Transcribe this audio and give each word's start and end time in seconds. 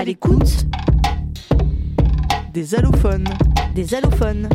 À 0.00 0.04
l'écoute 0.04 0.64
Des 2.54 2.74
allophones. 2.74 3.28
des 3.74 3.94
allophones. 3.94 4.48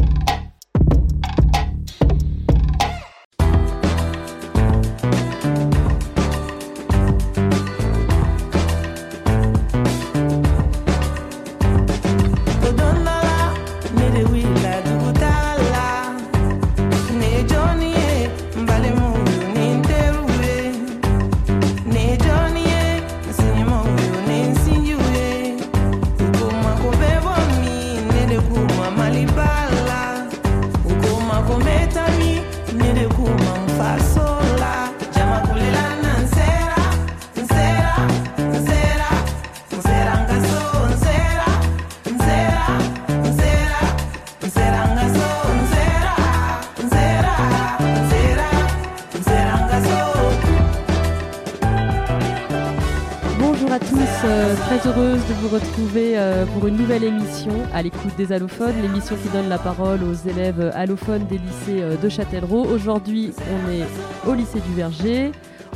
Euh, 54.26 54.56
très 54.56 54.88
heureuse 54.88 55.20
de 55.28 55.34
vous 55.34 55.50
retrouver 55.50 56.18
euh, 56.18 56.46
pour 56.46 56.68
une 56.68 56.78
nouvelle 56.78 57.04
émission 57.04 57.52
à 57.74 57.82
l'écoute 57.82 58.16
des 58.18 58.32
allophones, 58.32 58.74
l'émission 58.82 59.16
qui 59.16 59.30
donne 59.30 59.50
la 59.50 59.58
parole 59.58 60.04
aux 60.04 60.14
élèves 60.14 60.72
allophones 60.74 61.26
des 61.28 61.38
lycées 61.38 61.82
euh, 61.82 61.96
de 61.96 62.10
Châtellerault. 62.10 62.66
Aujourd'hui, 62.66 63.32
on 63.38 63.70
est 63.70 63.86
au 64.28 64.34
lycée 64.34 64.62
du 64.62 64.74
Verger. 64.74 65.32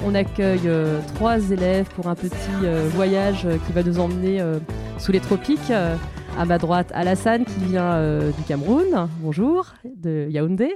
On 0.05 0.15
accueille 0.15 0.69
trois 1.15 1.39
élèves 1.51 1.89
pour 1.93 2.07
un 2.07 2.15
petit 2.15 2.31
voyage 2.93 3.45
qui 3.67 3.73
va 3.73 3.83
nous 3.83 3.99
emmener 3.99 4.41
sous 4.97 5.11
les 5.11 5.19
tropiques. 5.19 5.71
À 5.71 6.45
ma 6.45 6.57
droite, 6.57 6.89
Alassane 6.93 7.43
qui 7.43 7.59
vient 7.65 8.21
du 8.31 8.43
Cameroun. 8.47 9.09
Bonjour, 9.19 9.73
de 9.97 10.27
Yaoundé. 10.29 10.71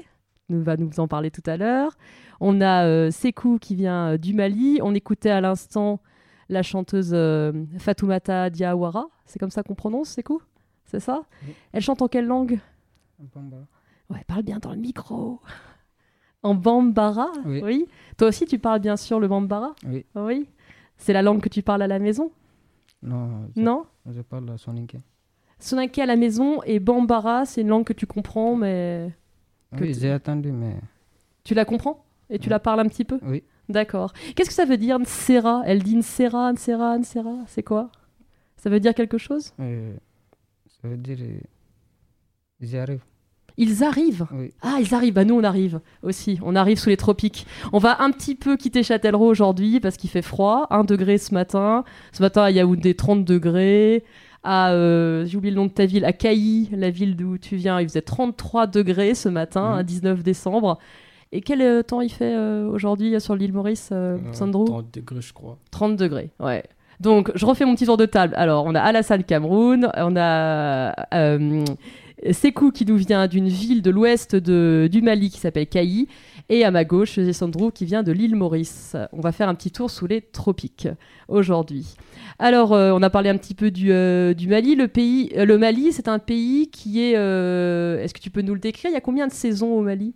Va 0.49 0.75
nous 0.75 0.89
en 0.97 1.07
parler 1.07 1.31
tout 1.31 1.43
à 1.45 1.55
l'heure. 1.55 1.93
On 2.41 2.59
a 2.59 2.85
euh, 2.85 3.11
Sekou 3.11 3.57
qui 3.59 3.75
vient 3.75 4.17
du 4.17 4.33
Mali. 4.33 4.79
On 4.83 4.93
écoutait 4.93 5.29
à 5.29 5.39
l'instant 5.39 6.01
la 6.53 6.63
chanteuse 6.63 7.11
euh, 7.13 7.51
Fatoumata 7.79 8.49
Diawara. 8.49 9.07
C'est 9.25 9.39
comme 9.39 9.49
ça 9.51 9.63
qu'on 9.63 9.75
prononce, 9.75 10.09
Sekou 10.09 10.41
C'est 10.85 10.99
ça? 10.99 11.23
Oui. 11.45 11.53
Elle 11.73 11.81
chante 11.81 12.01
en 12.01 12.07
quelle 12.07 12.25
langue? 12.25 12.59
Ouais, 14.09 14.23
parle 14.27 14.43
bien 14.43 14.59
dans 14.59 14.71
le 14.71 14.77
micro. 14.77 15.39
En 16.43 16.55
bambara? 16.55 17.27
Oui. 17.45 17.87
Toi 18.17 18.27
aussi, 18.27 18.45
tu 18.45 18.59
parles 18.59 18.79
bien 18.81 18.97
sûr 18.97 19.19
le 19.19 19.27
bambara? 19.27 19.73
Oui. 19.85 20.05
Oui. 20.15 20.47
C'est 20.97 21.13
la 21.13 21.21
langue 21.21 21.41
que 21.41 21.49
tu 21.49 21.61
parles 21.61 21.81
à 21.81 21.87
la 21.87 21.99
maison? 21.99 22.31
Non, 23.01 23.47
je, 23.55 23.61
Non? 23.61 23.85
je 24.09 24.21
parle 24.21 24.57
soninké. 24.57 24.99
Sonanké 25.59 26.01
à 26.01 26.05
la 26.05 26.15
maison 26.17 26.61
et 26.63 26.79
bambara, 26.79 27.45
c'est 27.45 27.61
une 27.61 27.69
langue 27.69 27.85
que 27.85 27.93
tu 27.93 28.05
comprends, 28.05 28.55
mais 28.55 29.11
Que 29.75 29.81
Oui, 29.85 29.93
tu- 29.93 29.99
j'ai 30.01 30.11
attendu, 30.11 30.51
mais 30.51 30.75
tu 31.43 31.53
la 31.53 31.63
comprends? 31.65 32.03
Et 32.29 32.37
tu 32.39 32.47
Oui. 32.47 32.51
la 32.51 32.59
parles 32.59 32.81
un 32.81 32.87
petit 32.87 33.05
peu? 33.05 33.19
Oui. 33.23 33.43
D'accord. 33.69 34.13
Qu'est-ce 34.35 34.49
que 34.49 34.55
ça 34.55 34.65
veut 34.65 34.77
dire 34.77 34.99
Nsera? 34.99 35.63
Elle 35.65 35.83
dit 35.83 35.95
Nsera, 35.97 36.51
Nsera, 36.53 36.97
Nsera. 36.99 37.35
C'est 37.47 37.63
quoi? 37.63 37.89
Ça 38.57 38.69
veut 38.69 38.79
dire 38.79 38.93
quelque 38.93 39.17
chose? 39.17 39.51
Euh, 39.59 39.93
ça 40.81 40.87
veut 40.87 40.97
dire. 40.97 41.17
euh, 41.21 41.39
J'y 42.61 42.77
arrive. 42.77 43.01
Ils 43.55 43.83
arrivent? 43.83 44.25
Oui. 44.33 44.51
Ah, 44.61 44.77
ils 44.81 44.93
arrivent. 44.95 45.13
Bah, 45.13 45.25
nous, 45.25 45.35
on 45.35 45.43
arrive 45.43 45.79
aussi. 46.01 46.39
On 46.43 46.55
arrive 46.55 46.79
sous 46.79 46.89
les 46.89 46.97
tropiques. 46.97 47.45
On 47.71 47.77
va 47.77 48.01
un 48.01 48.11
petit 48.11 48.35
peu 48.35 48.57
quitter 48.57 48.81
Châtellerault 48.83 49.27
aujourd'hui 49.27 49.79
parce 49.79 49.95
qu'il 49.95 50.09
fait 50.09 50.21
froid. 50.23 50.65
1 50.71 50.83
degré 50.85 51.17
ce 51.17 51.33
matin. 51.33 51.83
Ce 52.13 52.21
matin, 52.23 52.43
à 52.43 52.51
Yaoundé, 52.51 52.95
30 52.95 53.23
degrés. 53.23 54.03
À, 54.45 54.71
euh, 54.71 55.23
j'ai 55.25 55.37
oublié 55.37 55.51
le 55.51 55.55
nom 55.61 55.67
de 55.67 55.71
ta 55.71 55.85
ville, 55.85 56.03
à 56.03 56.11
Cailly, 56.11 56.67
la 56.73 56.89
ville 56.89 57.15
d'où 57.15 57.37
tu 57.37 57.55
viens, 57.55 57.79
il 57.79 57.87
faisait 57.87 58.01
33 58.01 58.67
degrés 58.67 59.15
ce 59.15 59.29
matin, 59.29 59.63
un 59.63 59.83
19 59.83 60.21
décembre. 60.21 60.79
Et 61.35 61.41
quel 61.41 61.61
euh, 61.61 61.81
temps 61.81 62.01
il 62.01 62.11
fait 62.11 62.35
euh, 62.35 62.69
aujourd'hui 62.69 63.15
euh, 63.15 63.19
sur 63.19 63.35
l'île 63.35 63.53
Maurice, 63.53 63.91
Sandro 64.33 64.65
30 64.65 64.93
degrés, 64.93 65.21
je 65.21 65.33
crois. 65.33 65.57
30 65.71 65.97
degrés, 65.97 66.29
ouais. 66.39 66.63
Donc, 66.99 67.31
je 67.33 67.45
refais 67.45 67.65
mon 67.65 67.73
petit 67.73 67.85
tour 67.85 67.97
de 67.97 68.05
table. 68.05 68.35
Alors, 68.37 68.65
on 68.65 68.75
a 68.75 68.79
Alassane 68.79 69.23
Cameroun, 69.23 69.89
on 69.97 70.15
a 70.15 70.93
euh, 71.13 71.65
Sekou 72.31 72.71
qui 72.71 72.85
nous 72.85 72.97
vient 72.97 73.27
d'une 73.27 73.47
ville 73.47 73.81
de 73.81 73.89
l'ouest 73.89 74.35
du 74.35 75.01
Mali 75.01 75.31
qui 75.31 75.39
s'appelle 75.39 75.67
Kayi. 75.67 76.07
Et 76.49 76.63
à 76.63 76.71
ma 76.71 76.85
gauche, 76.85 77.15
j'ai 77.15 77.33
Sandro 77.33 77.71
qui 77.71 77.85
vient 77.85 78.03
de 78.03 78.11
l'île 78.11 78.35
Maurice. 78.35 78.95
On 79.11 79.21
va 79.21 79.31
faire 79.31 79.49
un 79.49 79.55
petit 79.55 79.71
tour 79.71 79.89
sous 79.89 80.05
les 80.05 80.21
tropiques 80.21 80.87
aujourd'hui. 81.27 81.95
Alors, 82.37 82.73
euh, 82.73 82.91
on 82.91 83.01
a 83.01 83.09
parlé 83.09 83.29
un 83.29 83.37
petit 83.37 83.55
peu 83.55 83.71
du, 83.71 83.91
euh, 83.91 84.33
du 84.33 84.47
Mali. 84.47 84.75
Le, 84.75 84.87
pays, 84.87 85.31
le 85.35 85.57
Mali, 85.57 85.91
c'est 85.93 86.07
un 86.07 86.19
pays 86.19 86.69
qui 86.69 87.01
est... 87.01 87.13
Est-ce 87.13 88.13
que 88.13 88.19
tu 88.19 88.29
peux 88.29 88.41
nous 88.41 88.53
le 88.53 88.59
décrire? 88.59 88.91
Il 88.91 88.93
y 88.93 88.97
a 88.97 89.01
combien 89.01 89.27
de 89.27 89.33
saisons 89.33 89.73
au 89.73 89.81
Mali? 89.81 90.13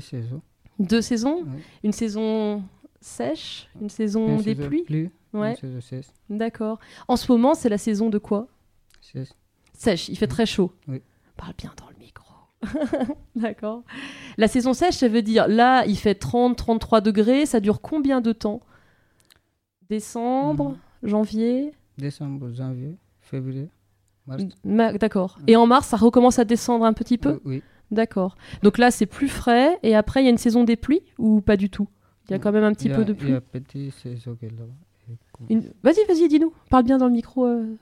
Saisons. 0.00 0.42
Deux 0.78 1.00
saisons 1.00 1.42
Oui. 1.46 1.62
Une 1.84 1.92
saison 1.92 2.62
sèche 3.00 3.68
Une 3.80 3.88
saison 3.88 4.28
Une 4.28 4.36
des 4.38 4.54
saison 4.54 4.66
pluies 4.68 4.82
pluie, 4.82 5.10
Ouais. 5.32 5.50
Une 5.52 5.56
saison 5.56 5.80
sèche. 5.80 6.06
D'accord. 6.30 6.78
En 7.08 7.16
ce 7.16 7.30
moment, 7.30 7.54
c'est 7.54 7.68
la 7.68 7.78
saison 7.78 8.08
de 8.10 8.18
quoi 8.18 8.46
sèche. 9.00 9.28
Sèche, 9.72 10.08
il 10.08 10.16
fait 10.16 10.26
très 10.26 10.46
chaud. 10.46 10.72
Oui. 10.88 11.02
Parle 11.36 11.52
bien 11.58 11.72
dans 11.76 11.88
le 11.90 11.96
micro. 11.98 12.24
D'accord. 13.36 13.82
La 14.38 14.48
saison 14.48 14.72
sèche, 14.72 14.96
ça 14.96 15.08
veut 15.08 15.22
dire 15.22 15.46
là, 15.48 15.84
il 15.86 15.96
fait 15.98 16.14
30, 16.14 16.56
33 16.56 17.00
degrés. 17.02 17.44
Ça 17.46 17.60
dure 17.60 17.80
combien 17.82 18.20
de 18.20 18.32
temps? 18.32 18.60
Décembre, 19.88 20.76
janvier? 21.02 21.72
Décembre, 21.98 22.50
janvier, 22.52 22.96
février, 23.20 23.68
mars. 24.26 24.42
Ma- 24.64 24.92
D'accord. 24.94 25.38
Et 25.46 25.56
en 25.56 25.66
mars, 25.66 25.88
ça 25.88 25.96
recommence 25.96 26.38
à 26.38 26.44
descendre 26.44 26.84
un 26.84 26.92
petit 26.92 27.18
peu? 27.18 27.30
Euh, 27.30 27.40
Oui. 27.44 27.62
D'accord. 27.90 28.36
Donc 28.62 28.78
là, 28.78 28.90
c'est 28.90 29.06
plus 29.06 29.28
frais. 29.28 29.78
Et 29.82 29.94
après, 29.94 30.20
il 30.22 30.24
y 30.24 30.26
a 30.28 30.30
une 30.30 30.38
saison 30.38 30.64
des 30.64 30.76
pluies 30.76 31.02
ou 31.18 31.40
pas 31.40 31.56
du 31.56 31.70
tout? 31.70 31.88
Il 32.28 32.32
y 32.32 32.34
a 32.34 32.38
quand 32.38 32.50
même 32.52 32.64
un 32.64 32.72
petit 32.72 32.90
a- 32.90 32.96
peu 32.96 33.04
de 33.04 33.12
Il 33.12 33.16
y 33.16 33.18
pluie. 33.18 33.32
Une- 35.48 35.72
Vas-y, 35.84 36.04
vas-y, 36.08 36.26
dis-nous. 36.28 36.52
Parle 36.70 36.84
bien 36.84 36.98
dans 36.98 37.06
le 37.06 37.12
micro. 37.12 37.46
euh. 37.46 37.76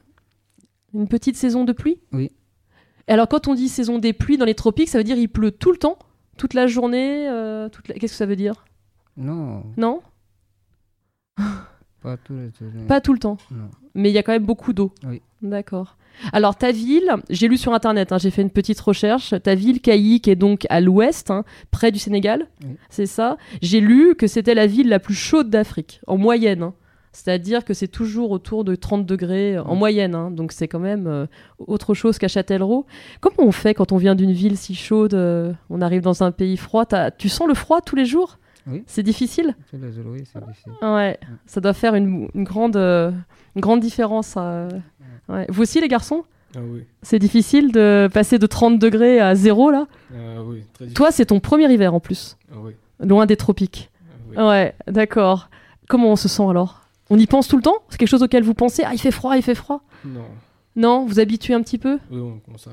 Une 0.92 1.08
petite 1.08 1.36
saison 1.36 1.64
de 1.64 1.72
pluie? 1.72 1.98
Oui. 2.12 2.30
Et 3.08 3.12
alors, 3.12 3.28
quand 3.28 3.48
on 3.48 3.54
dit 3.54 3.68
saison 3.68 3.98
des 3.98 4.12
pluies 4.12 4.36
dans 4.36 4.44
les 4.44 4.54
tropiques, 4.54 4.88
ça 4.88 4.98
veut 4.98 5.04
dire 5.04 5.16
il 5.16 5.28
pleut 5.28 5.50
tout 5.50 5.72
le 5.72 5.78
temps 5.78 5.98
Toute 6.36 6.52
la 6.54 6.66
journée 6.66 7.28
euh, 7.28 7.68
toute 7.68 7.88
la- 7.88 7.94
Qu'est-ce 7.94 8.12
que 8.12 8.16
ça 8.18 8.26
veut 8.26 8.36
dire? 8.36 8.64
Non, 9.16 9.64
Non? 9.76 10.02
pas 12.88 13.00
tout 13.00 13.12
le 13.12 13.18
temps. 13.18 13.36
Non. 13.50 13.68
Mais 13.94 14.10
il 14.10 14.12
y 14.12 14.18
a 14.18 14.22
quand 14.22 14.32
même 14.32 14.44
beaucoup 14.44 14.72
d'eau. 14.72 14.92
Oui. 15.08 15.22
D'accord. 15.42 15.96
Alors, 16.32 16.56
ta 16.56 16.70
ville, 16.70 17.10
j'ai 17.28 17.48
lu 17.48 17.56
sur 17.56 17.74
Internet, 17.74 18.12
hein, 18.12 18.18
j'ai 18.18 18.30
fait 18.30 18.42
une 18.42 18.50
petite 18.50 18.80
recherche. 18.80 19.34
Ta 19.42 19.54
ville, 19.56 19.80
qui 19.80 19.90
est 19.90 20.36
donc 20.36 20.64
à 20.70 20.80
l'ouest, 20.80 21.30
hein, 21.30 21.44
près 21.72 21.90
du 21.90 21.98
Sénégal, 21.98 22.46
Oui. 22.62 22.76
c'est 22.88 23.06
ça? 23.06 23.36
J'ai 23.62 23.80
lu 23.80 24.14
que 24.14 24.26
c'était 24.28 24.54
la 24.54 24.66
ville 24.66 24.88
la 24.88 25.00
plus 25.00 25.14
chaude 25.14 25.50
d'Afrique, 25.50 26.00
en 26.06 26.16
moyenne. 26.16 26.62
hein. 26.62 26.74
C'est-à-dire 27.12 27.64
que 27.64 27.74
c'est 27.74 27.88
toujours 27.88 28.30
autour 28.32 28.64
de 28.64 28.74
30 28.74 29.06
degrés 29.06 29.56
euh, 29.56 29.62
en 29.64 29.74
moyenne. 29.76 30.14
hein. 30.16 30.30
Donc, 30.32 30.50
c'est 30.52 30.66
quand 30.68 30.80
même 30.80 31.06
euh, 31.06 31.26
autre 31.58 31.94
chose 31.94 32.18
qu'à 32.18 32.28
Châtellerault. 32.28 32.86
Comment 33.20 33.36
on 33.48 33.52
fait 33.52 33.72
quand 33.74 33.92
on 33.92 33.96
vient 33.96 34.14
d'une 34.16 34.32
ville 34.32 34.56
si 34.56 34.74
chaude 34.74 35.14
euh, 35.14 35.52
On 35.70 35.80
arrive 35.80 36.02
dans 36.02 36.22
un 36.24 36.32
pays 36.32 36.56
froid? 36.56 36.86
Tu 37.18 37.28
sens 37.28 37.46
le 37.48 37.54
froid 37.54 37.80
tous 37.80 37.96
les 37.96 38.04
jours? 38.04 38.38
Oui. 38.66 38.82
C'est 38.86 39.02
difficile 39.02 39.54
oui, 39.72 40.24
c'est 40.32 40.44
difficile. 40.46 40.72
Ouais, 40.82 41.18
ça 41.46 41.60
doit 41.60 41.72
faire 41.74 41.94
une, 41.94 42.28
une 42.34 42.44
grande, 42.44 42.76
euh, 42.76 43.10
une 43.56 43.60
grande 43.60 43.80
différence. 43.80 44.34
euh. 44.38 44.68
Ouais. 45.28 45.46
Vous 45.50 45.62
aussi, 45.62 45.80
les 45.80 45.88
garçons 45.88 46.24
Ah 46.56 46.60
oui. 46.62 46.84
C'est 47.02 47.18
difficile 47.18 47.72
de 47.72 48.08
passer 48.12 48.38
de 48.38 48.46
30 48.46 48.78
degrés 48.78 49.20
à 49.20 49.34
0 49.34 49.70
là 49.70 49.86
Ah 50.12 50.42
oui, 50.42 50.62
très 50.72 50.84
difficile. 50.86 50.94
Toi, 50.94 51.10
c'est 51.10 51.26
ton 51.26 51.40
premier 51.40 51.70
hiver 51.72 51.94
en 51.94 52.00
plus, 52.00 52.36
Ah 52.52 52.56
oui. 52.62 52.72
loin 53.00 53.26
des 53.26 53.36
tropiques. 53.36 53.90
Oui. 54.30 54.36
Ouais, 54.42 54.74
d'accord. 54.86 55.48
Comment 55.88 56.10
on 56.12 56.16
se 56.16 56.28
sent 56.28 56.44
alors? 56.48 56.80
On 57.10 57.18
y 57.18 57.26
pense 57.26 57.48
tout 57.48 57.56
le 57.56 57.62
temps? 57.62 57.76
C'est 57.90 57.98
quelque 57.98 58.08
chose 58.08 58.22
auquel 58.22 58.42
vous 58.44 58.54
pensez? 58.54 58.82
Ah, 58.84 58.94
il 58.94 58.98
fait 58.98 59.10
froid, 59.10 59.36
il 59.36 59.42
fait 59.42 59.54
froid? 59.54 59.82
Non. 60.06 60.24
Non 60.76 61.04
Vous 61.06 61.20
habituez 61.20 61.52
un 61.54 61.62
petit 61.62 61.78
peu? 61.78 61.98
Oui, 62.10 62.18
on 62.20 62.38
commence 62.40 62.66
à... 62.66 62.70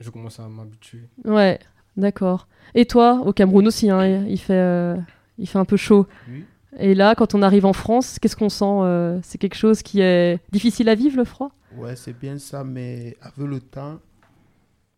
je 0.00 0.10
commence 0.10 0.40
à 0.40 0.48
m'habituer. 0.48 1.08
Ouais, 1.24 1.58
d'accord. 1.96 2.48
Et 2.74 2.84
toi, 2.84 3.22
au 3.24 3.32
Cameroun 3.32 3.66
aussi, 3.66 3.88
hein, 3.90 4.24
il, 4.28 4.38
fait, 4.38 4.54
euh, 4.54 4.96
il 5.40 5.46
fait 5.48 5.58
un 5.58 5.64
peu 5.64 5.76
chaud. 5.76 6.06
Oui. 6.28 6.44
Et 6.78 6.94
là, 6.94 7.16
quand 7.16 7.34
on 7.34 7.42
arrive 7.42 7.66
en 7.66 7.72
France, 7.72 8.18
qu'est-ce 8.20 8.36
qu'on 8.36 8.48
sent 8.48 8.64
euh, 8.64 9.18
C'est 9.24 9.38
quelque 9.38 9.56
chose 9.56 9.82
qui 9.82 10.00
est 10.00 10.38
difficile 10.52 10.88
à 10.88 10.94
vivre, 10.94 11.16
le 11.16 11.24
froid? 11.24 11.50
Ouais, 11.76 11.96
c'est 11.96 12.16
bien 12.16 12.38
ça, 12.38 12.62
mais 12.62 13.16
avec 13.20 13.36
le 13.38 13.60
temps, 13.60 13.98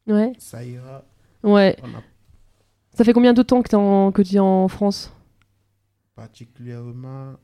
Ouais. 0.07 0.33
ça 0.39 0.63
ira. 0.65 1.05
Ouais. 1.43 1.77
A 1.83 1.87
Ça 2.95 3.05
fait 3.05 3.13
combien 3.15 3.33
de 3.33 3.43
temps 3.43 3.63
que, 3.63 3.69
t'es 3.71 3.77
en, 3.77 4.13
que 4.13 4.21
tu 4.23 4.37
es 4.37 4.39
en 4.39 4.69
France? 4.69 5.13
Particulièrement 6.15 7.35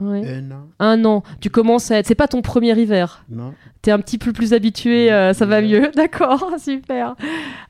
Ouais. 0.00 0.22
un 0.28 0.50
an. 0.50 0.68
Un 0.80 1.04
an. 1.04 1.22
Tu 1.40 1.50
commences 1.50 1.90
à 1.90 1.98
être. 1.98 2.06
C'est 2.06 2.14
pas 2.16 2.26
ton 2.28 2.42
premier 2.42 2.78
hiver. 2.78 3.24
Non. 3.30 3.54
T'es 3.80 3.90
un 3.92 4.00
petit 4.00 4.18
peu 4.18 4.32
plus 4.32 4.52
habitué, 4.52 5.12
euh, 5.12 5.32
ça 5.34 5.46
va 5.46 5.62
mieux. 5.62 5.90
D'accord, 5.96 6.50
super. 6.58 7.14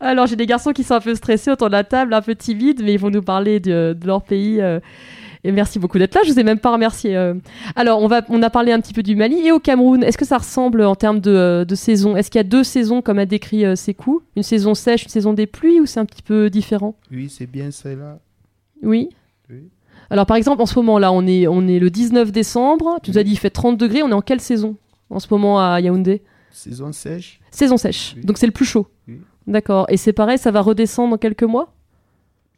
Alors, 0.00 0.26
j'ai 0.26 0.37
des 0.37 0.47
garçons 0.47 0.73
qui 0.73 0.85
sont 0.85 0.94
un 0.94 1.00
peu 1.00 1.15
stressés 1.15 1.50
autour 1.50 1.67
de 1.69 1.73
la 1.73 1.85
table, 1.85 2.15
un 2.15 2.23
peu 2.23 2.35
timides, 2.35 2.82
mais 2.82 2.94
ils 2.94 2.99
vont 2.99 3.11
nous 3.11 3.23
parler 3.23 3.61
de, 3.61 3.97
de 3.99 4.06
leur 4.06 4.23
pays. 4.23 4.61
euh, 4.61 4.81
et 5.47 5.53
merci 5.53 5.79
beaucoup 5.79 5.99
d'être 5.99 6.15
là. 6.15 6.23
Je 6.25 6.32
vous 6.32 6.41
ai 6.41 6.43
même 6.44 6.59
pas 6.59 6.73
remercié. 6.73 7.15
euh. 7.15 7.35
Alors, 7.76 8.00
on, 8.00 8.06
va, 8.06 8.23
on 8.31 8.43
a 8.43 8.49
parlé 8.49 8.73
un 8.73 8.81
petit 8.81 8.94
peu 8.94 9.03
du 9.03 9.15
Mali 9.15 9.47
et 9.47 9.53
au 9.53 9.59
Cameroun. 9.61 10.03
Est-ce 10.03 10.17
que 10.17 10.25
ça 10.25 10.38
ressemble 10.38 10.81
en 10.81 10.94
termes 10.94 11.21
de, 11.21 11.31
euh, 11.31 11.65
de 11.67 11.75
saison? 11.75 12.17
Est-ce 12.17 12.31
qu'il 12.31 12.38
y 12.38 12.41
a 12.41 12.49
deux 12.49 12.65
saisons, 12.65 13.03
comme 13.03 13.19
a 13.19 13.26
décrit 13.26 13.67
euh, 13.67 13.76
Sekou 13.76 14.23
Une 14.37 14.43
saison 14.43 14.73
sèche, 14.73 15.03
une 15.03 15.11
saison 15.11 15.35
des 15.35 15.47
pluies, 15.47 15.81
ou 15.81 15.85
c'est 15.87 16.00
un 16.00 16.06
petit 16.06 16.23
peu 16.23 16.49
différent? 16.49 16.94
Oui, 17.11 17.29
c'est 17.29 17.47
bien 17.47 17.71
cela. 17.71 18.19
Oui. 18.82 19.11
Oui. 19.50 19.69
Alors, 20.10 20.26
par 20.26 20.36
exemple, 20.36 20.60
en 20.62 20.66
ce 20.66 20.78
moment-là, 20.80 21.12
on 21.12 21.26
est, 21.26 21.46
on 21.46 21.66
est 21.66 21.78
le 21.78 21.90
19 21.90 22.30
décembre. 22.32 22.98
Tu 23.02 23.10
nous 23.10 23.18
as 23.18 23.22
dit 23.24 23.32
il 23.32 23.38
fait 23.38 23.50
30 23.50 23.76
degrés. 23.78 24.02
On 24.02 24.08
est 24.10 24.14
en 24.14 24.22
quelle 24.22 24.40
saison 24.40 24.76
en 25.10 25.18
ce 25.18 25.26
moment 25.30 25.60
à 25.60 25.80
Yaoundé? 25.80 26.22
Saison 26.50 26.92
sèche. 26.92 27.40
Saison 27.50 27.76
sèche. 27.76 28.14
Oui. 28.16 28.24
Donc 28.24 28.38
c'est 28.38 28.46
le 28.46 28.52
plus 28.52 28.64
chaud. 28.64 28.86
Oui. 29.08 29.20
D'accord. 29.46 29.86
Et 29.88 29.96
c'est 29.96 30.12
pareil, 30.12 30.38
ça 30.38 30.50
va 30.50 30.60
redescendre 30.60 31.10
dans 31.12 31.18
quelques 31.18 31.42
mois? 31.42 31.72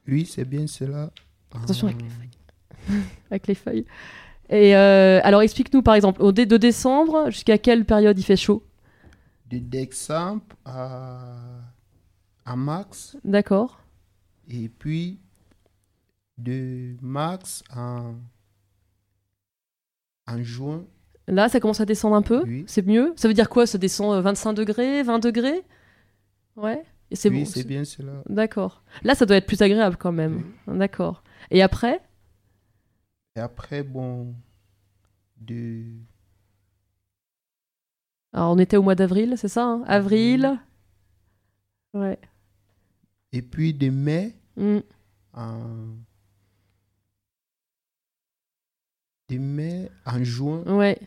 Oui, 0.06 0.26
c'est 0.26 0.44
bien 0.44 0.66
cela. 0.66 1.10
Attention 1.54 1.88
avec 1.88 1.98
Ah, 2.00 2.04
les 2.04 2.10
feuilles. 2.10 3.02
avec 3.30 3.46
les 3.46 3.54
feuilles. 3.54 3.84
Et 4.50 4.76
euh, 4.76 5.20
alors 5.24 5.42
explique-nous 5.42 5.82
par 5.82 5.94
exemple, 5.94 6.22
au 6.22 6.30
dé 6.30 6.46
de 6.46 6.56
décembre, 6.56 7.30
jusqu'à 7.30 7.58
quelle 7.58 7.84
période 7.84 8.16
il 8.18 8.22
fait 8.22 8.36
chaud? 8.36 8.62
De 9.50 9.58
décembre 9.58 10.42
à, 10.64 11.18
à 12.44 12.54
max. 12.56 13.16
D'accord. 13.24 13.80
Et 14.48 14.68
puis 14.68 15.18
de 16.46 16.96
max 17.02 17.62
en, 17.74 18.14
en 20.28 20.42
juin. 20.42 20.84
Là, 21.28 21.48
ça 21.48 21.58
commence 21.60 21.80
à 21.80 21.84
descendre 21.86 22.14
un 22.16 22.22
peu. 22.22 22.42
Oui. 22.46 22.64
C'est 22.68 22.86
mieux. 22.86 23.12
Ça 23.16 23.26
veut 23.28 23.34
dire 23.34 23.48
quoi 23.48 23.66
Ça 23.66 23.78
descend 23.78 24.14
euh, 24.14 24.20
25 24.20 24.52
degrés, 24.52 25.02
20 25.02 25.18
degrés? 25.18 25.62
Ouais. 26.54 26.82
Et 27.10 27.16
c'est 27.16 27.28
oui, 27.30 27.40
bon. 27.40 27.44
c'est 27.46 27.64
bien 27.66 27.84
cela. 27.84 28.22
D'accord. 28.28 28.82
Là, 29.02 29.14
ça 29.14 29.26
doit 29.26 29.36
être 29.36 29.46
plus 29.46 29.60
agréable 29.62 29.96
quand 29.96 30.12
même. 30.12 30.44
D'accord. 30.68 31.22
Et 31.50 31.62
après? 31.62 32.00
Et 33.36 33.40
après, 33.40 33.82
bon, 33.82 34.34
de 35.40 35.84
Alors, 38.32 38.52
on 38.52 38.58
était 38.58 38.76
au 38.76 38.82
mois 38.82 38.94
d'avril, 38.94 39.34
c'est 39.36 39.48
ça 39.48 39.64
hein? 39.64 39.84
Avril. 39.86 40.58
Ouais. 41.92 42.18
et 43.32 43.42
puis 43.42 43.72
de 43.74 43.88
mai 43.90 44.34
Mm. 44.56 44.78
en 45.34 45.60
de 49.28 49.38
mai 49.38 49.90
en 50.04 50.22
juin, 50.24 50.62
Ouais. 50.66 50.98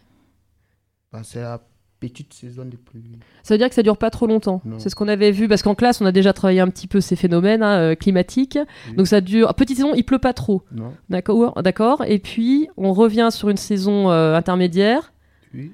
bah, 1.11 1.21
c'est 1.23 1.41
la 1.41 1.61
petite 1.99 2.33
saison 2.33 2.63
de 2.65 2.77
pluie. 2.77 3.19
Ça 3.43 3.53
veut 3.53 3.57
dire 3.57 3.67
que 3.69 3.75
ça 3.75 3.83
dure 3.83 3.97
pas 3.97 4.09
trop 4.09 4.25
longtemps. 4.27 4.61
Non. 4.63 4.79
C'est 4.79 4.89
ce 4.89 4.95
qu'on 4.95 5.07
avait 5.09 5.31
vu 5.31 5.47
parce 5.49 5.61
qu'en 5.63 5.75
classe, 5.75 5.99
on 6.01 6.05
a 6.05 6.11
déjà 6.13 6.31
travaillé 6.31 6.61
un 6.61 6.69
petit 6.69 6.87
peu 6.87 7.01
ces 7.01 7.15
phénomènes 7.17 7.61
hein, 7.61 7.77
euh, 7.91 7.95
climatiques. 7.95 8.57
Oui. 8.89 8.95
Donc 8.95 9.07
ça 9.07 9.19
dure. 9.19 9.53
Petite 9.53 9.77
saison, 9.77 9.93
il 9.95 10.03
pleut 10.03 10.19
pas 10.19 10.33
trop. 10.33 10.63
Non, 10.71 10.93
D'accord. 11.09 11.61
D'accord. 11.61 12.03
Et 12.05 12.19
puis 12.19 12.69
on 12.77 12.93
revient 12.93 13.29
sur 13.31 13.49
une 13.49 13.57
saison 13.57 14.09
euh, 14.11 14.35
intermédiaire. 14.35 15.13
oui. 15.53 15.71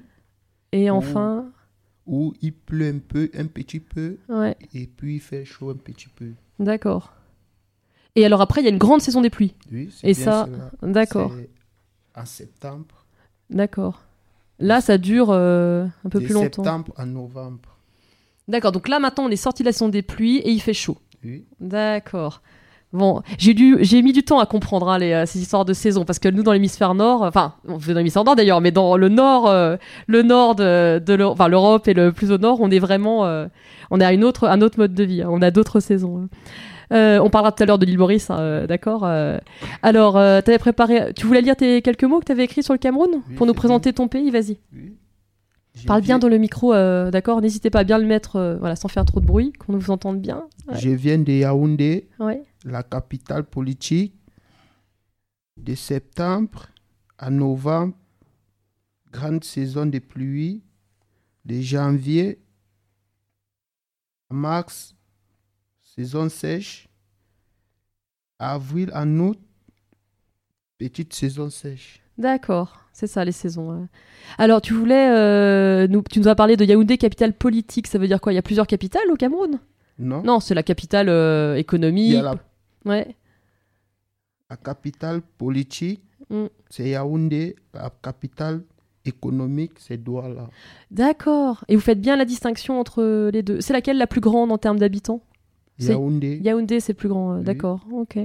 Et 0.72 0.90
enfin, 0.90 1.46
Où 2.06 2.34
il 2.42 2.52
pleut 2.52 2.88
un 2.88 2.98
peu, 2.98 3.30
un 3.38 3.46
petit 3.46 3.78
peu, 3.80 4.18
ouais. 4.28 4.56
et 4.74 4.86
puis 4.88 5.14
il 5.16 5.20
fait 5.20 5.44
chaud 5.44 5.70
un 5.70 5.76
petit 5.76 6.08
peu. 6.08 6.32
D'accord. 6.58 7.12
Et 8.16 8.26
alors 8.26 8.40
après, 8.40 8.60
il 8.60 8.64
y 8.64 8.66
a 8.66 8.70
une 8.70 8.78
grande 8.78 9.00
saison 9.00 9.20
des 9.22 9.30
pluies. 9.30 9.54
Oui, 9.72 9.90
c'est 9.96 10.08
Et 10.08 10.12
bien 10.12 10.24
ça. 10.24 10.48
D'accord. 10.82 11.32
En 12.16 12.24
septembre. 12.24 13.06
D'accord. 13.50 14.02
Là, 14.58 14.80
ça 14.80 14.96
dure 14.98 15.28
euh, 15.30 15.84
un 16.04 16.08
peu 16.08 16.18
de 16.20 16.24
plus 16.24 16.34
longtemps. 16.34 16.62
septembre 16.64 16.92
à 16.96 17.04
novembre. 17.04 17.76
D'accord. 18.48 18.72
Donc 18.72 18.88
là, 18.88 18.98
maintenant, 18.98 19.24
on 19.24 19.28
est 19.30 19.36
sorti 19.36 19.62
de 19.62 19.68
la 19.68 19.72
saison 19.72 19.88
des 19.88 20.02
pluies 20.02 20.38
et 20.38 20.50
il 20.50 20.60
fait 20.60 20.72
chaud. 20.74 20.96
Oui. 21.24 21.44
D'accord. 21.60 22.40
Bon, 22.92 23.20
j'ai 23.36 23.52
dû, 23.52 23.76
j'ai 23.80 24.00
mis 24.00 24.12
du 24.12 24.22
temps 24.22 24.38
à 24.38 24.46
comprendre 24.46 24.88
hein, 24.88 24.96
les, 24.98 25.12
euh, 25.12 25.26
ces 25.26 25.40
histoires 25.40 25.64
de 25.64 25.72
saison 25.72 26.04
parce 26.04 26.18
que 26.18 26.28
nous 26.28 26.42
dans 26.42 26.52
l'hémisphère 26.52 26.94
nord, 26.94 27.24
euh, 27.24 27.28
enfin, 27.28 27.54
on 27.66 27.78
fait 27.78 27.92
dans 27.92 27.98
l'hémisphère 27.98 28.24
nord 28.24 28.36
d'ailleurs, 28.36 28.60
mais 28.60 28.70
dans 28.70 28.96
le 28.96 29.08
nord, 29.08 29.48
euh, 29.48 29.76
le 30.06 30.22
nord 30.22 30.54
de, 30.54 31.02
l'Europe 31.14 31.88
et 31.88 31.94
le 31.94 32.12
plus 32.12 32.30
au 32.30 32.38
nord, 32.38 32.58
on 32.60 32.70
est 32.70 32.78
vraiment, 32.78 33.26
euh, 33.26 33.48
on 33.90 34.00
est 34.00 34.04
à 34.04 34.12
une 34.12 34.24
autre, 34.24 34.46
un 34.48 34.62
autre 34.62 34.78
mode 34.78 34.94
de 34.94 35.04
vie. 35.04 35.20
hein, 35.22 35.28
on 35.30 35.42
a 35.42 35.50
d'autres 35.50 35.80
saisons. 35.80 36.22
hein. 36.22 36.28
Euh, 36.92 37.18
on 37.18 37.30
parlera 37.30 37.52
tout 37.52 37.62
à 37.62 37.66
l'heure 37.66 37.78
de 37.78 37.86
l'île 37.86 37.98
Maurice, 37.98 38.30
hein, 38.30 38.38
euh, 38.38 38.66
d'accord. 38.66 39.04
euh. 39.04 39.38
alors, 39.82 40.16
euh, 40.16 40.40
t'avais 40.40 40.58
préparé, 40.58 41.12
tu 41.14 41.26
voulais 41.26 41.40
lire 41.42 41.56
tes 41.56 41.82
quelques 41.82 42.04
mots 42.04 42.20
que 42.20 42.24
t'avais 42.26 42.44
écrits 42.44 42.62
sur 42.62 42.74
le 42.74 42.78
Cameroun 42.78 43.22
Oui, 43.28 43.34
pour 43.34 43.46
nous 43.46 43.54
présenter 43.54 43.92
ton 43.92 44.08
pays, 44.08 44.30
vas-y. 44.30 44.58
oui. 44.72 44.96
Parle 45.86 46.00
bien 46.00 46.18
dans 46.18 46.28
le 46.28 46.38
micro, 46.38 46.72
d'accord. 46.72 47.42
N'hésitez 47.42 47.68
pas 47.68 47.80
à 47.80 47.84
bien 47.84 47.98
le 47.98 48.06
mettre, 48.06 48.56
voilà, 48.60 48.76
sans 48.76 48.88
faire 48.88 49.04
trop 49.04 49.20
de 49.20 49.26
bruit, 49.26 49.52
qu'on 49.52 49.76
vous 49.76 49.90
entende 49.90 50.22
bien. 50.22 50.44
Ouais. 50.68 50.78
Je 50.78 50.88
viens 50.88 51.18
de 51.18 51.30
Yaoundé, 51.30 52.08
Ouais. 52.18 52.42
la 52.64 52.82
capitale 52.82 53.44
politique. 53.44 54.14
De 55.58 55.74
septembre 55.74 56.66
à 57.18 57.28
novembre, 57.28 57.92
grande 59.12 59.44
saison 59.44 59.84
de 59.84 59.98
pluie. 59.98 60.62
De 61.44 61.60
janvier 61.60 62.38
à 64.30 64.34
mars, 64.34 64.94
saison 65.96 66.28
sèche. 66.28 66.88
Avril 68.38 68.90
à 68.92 69.04
août, 69.06 69.38
petite 70.78 71.14
saison 71.14 71.48
sèche. 71.48 72.02
D'accord, 72.18 72.80
c'est 72.92 73.06
ça 73.06 73.24
les 73.24 73.32
saisons. 73.32 73.70
ouais. 73.80 73.86
Alors 74.36 74.60
tu 74.60 74.74
voulais, 74.74 75.08
euh, 75.10 75.86
nous, 75.88 76.02
tu 76.02 76.18
nous 76.20 76.28
as 76.28 76.34
parlé 76.34 76.56
de 76.56 76.64
Yaoundé, 76.64 76.98
capitale 76.98 77.32
politique. 77.32 77.86
Ça 77.86 77.98
veut 77.98 78.06
dire 78.06 78.20
quoi? 78.20 78.32
Il 78.32 78.36
y 78.36 78.38
a 78.38 78.42
plusieurs 78.42 78.66
capitales 78.66 79.10
au 79.10 79.16
Cameroun? 79.16 79.58
Non, 79.98 80.22
Non, 80.22 80.40
c'est 80.40 80.54
la 80.54 80.62
capitale 80.62 81.08
euh, 81.08 81.54
il 81.56 81.60
économique. 81.60 82.12
y 82.12 82.16
a 82.16 82.22
la, 82.22 82.34
Ouais. 82.84 83.16
la 84.50 84.56
capitale 84.56 85.22
politique, 85.22 86.02
Mm. 86.28 86.46
c'est 86.70 86.88
Yaoundé. 86.90 87.56
La 87.72 87.88
capitale 88.02 88.62
économique, 89.06 89.72
c'est 89.78 89.96
Douala. 89.96 90.50
D'accord. 90.90 91.64
Et 91.68 91.76
vous 91.76 91.80
faites 91.82 92.00
bien 92.00 92.16
la 92.16 92.24
distinction 92.26 92.80
entre 92.80 93.30
les 93.32 93.42
deux. 93.42 93.60
C'est 93.62 93.72
laquelle 93.72 93.96
la 93.98 94.06
plus 94.08 94.20
grande 94.20 94.50
en 94.52 94.58
termes 94.58 94.78
d'habitants? 94.78 95.22
Yaoundé. 95.78 96.40
Yaoundé, 96.42 96.80
c'est 96.80 96.94
plus 96.94 97.08
grand. 97.08 97.32
euh, 97.34 97.38
Oui. 97.38 97.44
D'accord. 97.44 97.80
Ok. 97.92 98.18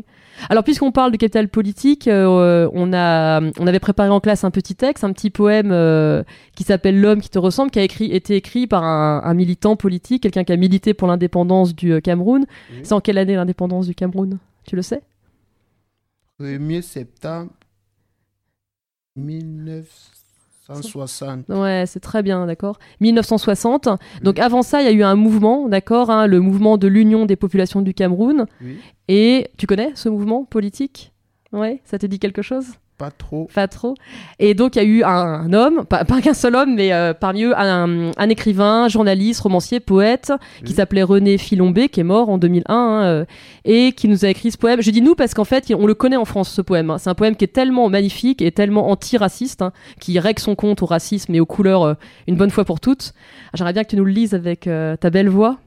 Alors 0.49 0.63
puisqu'on 0.63 0.91
parle 0.91 1.11
de 1.11 1.17
capitale 1.17 1.49
politique, 1.49 2.07
euh, 2.07 2.69
on 2.73 2.93
a, 2.93 3.41
on 3.59 3.67
avait 3.67 3.79
préparé 3.79 4.09
en 4.09 4.19
classe 4.21 4.43
un 4.43 4.51
petit 4.51 4.75
texte, 4.75 5.03
un 5.03 5.11
petit 5.11 5.29
poème 5.29 5.71
euh, 5.71 6.23
qui 6.55 6.63
s'appelle 6.63 6.99
L'homme 7.01 7.19
qui 7.21 7.29
te 7.29 7.39
ressemble, 7.39 7.69
qui 7.71 7.79
a 7.79 7.83
écrit, 7.83 8.05
été 8.11 8.35
écrit 8.35 8.67
par 8.67 8.83
un, 8.83 9.21
un 9.23 9.33
militant 9.33 9.75
politique, 9.75 10.23
quelqu'un 10.23 10.43
qui 10.45 10.53
a 10.53 10.57
milité 10.57 10.93
pour 10.93 11.07
l'indépendance 11.09 11.75
du 11.75 12.01
Cameroun. 12.01 12.45
C'est 12.83 12.93
en 12.93 13.01
quelle 13.01 13.17
année 13.17 13.35
l'indépendance 13.35 13.87
du 13.87 13.95
Cameroun? 13.95 14.37
Tu 14.65 14.75
le 14.75 14.81
sais? 14.81 15.01
1er 16.39 16.81
septembre 16.81 17.51
1960. 20.73 21.49
Ouais, 21.49 21.85
c'est 21.87 21.99
très 21.99 22.23
bien, 22.23 22.45
d'accord. 22.45 22.79
1960. 22.99 23.89
Donc 24.23 24.39
avant 24.39 24.61
ça, 24.61 24.81
il 24.81 24.85
y 24.85 24.87
a 24.87 24.91
eu 24.91 25.03
un 25.03 25.15
mouvement, 25.15 25.67
d'accord, 25.67 26.09
hein, 26.09 26.27
le 26.27 26.39
mouvement 26.39 26.77
de 26.77 26.87
l'Union 26.87 27.25
des 27.25 27.35
populations 27.35 27.81
du 27.81 27.93
Cameroun. 27.93 28.45
Oui. 28.61 28.77
Et 29.07 29.49
tu 29.57 29.67
connais 29.67 29.91
ce 29.95 30.09
mouvement 30.09 30.45
politique? 30.45 31.11
Ouais, 31.51 31.81
ça 31.83 31.99
te 31.99 32.05
dit 32.05 32.19
quelque 32.19 32.41
chose? 32.41 32.65
Pas 33.01 33.09
trop. 33.09 33.49
Pas 33.55 33.67
trop. 33.67 33.95
Et 34.37 34.53
donc, 34.53 34.75
il 34.75 34.79
y 34.79 34.81
a 34.81 34.85
eu 34.85 35.03
un, 35.03 35.09
un 35.09 35.53
homme, 35.53 35.85
pas, 35.85 36.05
pas 36.05 36.21
qu'un 36.21 36.35
seul 36.35 36.55
homme, 36.55 36.75
mais 36.75 36.93
euh, 36.93 37.15
parmi 37.15 37.45
eux, 37.45 37.53
un, 37.57 38.11
un 38.15 38.29
écrivain, 38.29 38.87
journaliste, 38.89 39.41
romancier, 39.41 39.79
poète, 39.79 40.31
qui 40.63 40.73
s'appelait 40.73 41.01
René 41.01 41.39
Filombé, 41.39 41.89
qui 41.89 41.99
est 41.99 42.03
mort 42.03 42.29
en 42.29 42.37
2001, 42.37 42.63
hein, 42.75 43.03
euh, 43.05 43.25
et 43.65 43.93
qui 43.93 44.07
nous 44.07 44.23
a 44.23 44.27
écrit 44.29 44.51
ce 44.51 44.57
poème. 44.59 44.83
Je 44.83 44.91
dis 44.91 45.01
nous 45.01 45.15
parce 45.15 45.33
qu'en 45.33 45.45
fait, 45.45 45.73
on 45.75 45.87
le 45.87 45.95
connaît 45.95 46.15
en 46.15 46.25
France, 46.25 46.51
ce 46.51 46.61
poème. 46.61 46.91
hein. 46.91 46.99
C'est 46.99 47.09
un 47.09 47.15
poème 47.15 47.35
qui 47.35 47.43
est 47.45 47.53
tellement 47.53 47.89
magnifique 47.89 48.43
et 48.43 48.51
tellement 48.51 48.91
anti-raciste, 48.91 49.63
hein, 49.63 49.71
qui 49.99 50.19
règle 50.19 50.39
son 50.39 50.53
compte 50.53 50.83
au 50.83 50.85
racisme 50.85 51.33
et 51.33 51.39
aux 51.39 51.47
couleurs 51.47 51.81
euh, 51.83 51.93
une 52.27 52.35
bonne 52.35 52.51
fois 52.51 52.65
pour 52.65 52.79
toutes. 52.79 53.13
J'aimerais 53.55 53.73
bien 53.73 53.83
que 53.83 53.89
tu 53.89 53.95
nous 53.95 54.05
le 54.05 54.11
lises 54.11 54.35
avec 54.35 54.67
euh, 54.67 54.95
ta 54.95 55.09
belle 55.09 55.29
voix. 55.29 55.57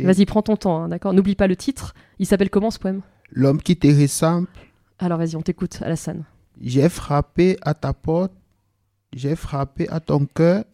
Vas-y, 0.00 0.26
prends 0.26 0.42
ton 0.42 0.56
temps, 0.56 0.82
hein, 0.82 0.88
d'accord 0.88 1.12
N'oublie 1.12 1.36
pas 1.36 1.46
le 1.46 1.54
titre. 1.54 1.94
Il 2.18 2.26
s'appelle 2.26 2.50
comment 2.50 2.72
ce 2.72 2.80
poème? 2.80 3.00
L'homme 3.32 3.62
qui 3.62 3.76
te 3.76 3.86
ressemble, 3.86 4.48
Alors 4.98 5.18
vas-y, 5.18 5.36
on 5.36 5.40
t'écoute, 5.42 5.78
Alassane. 5.82 6.24
J'ai 6.60 6.88
frappé 6.88 7.56
à 7.62 7.74
ta 7.74 7.92
porte, 7.92 8.32
j'ai 9.12 9.34
frappé 9.34 9.88
à 9.88 10.00
ton 10.00 10.26
cœur, 10.26 10.64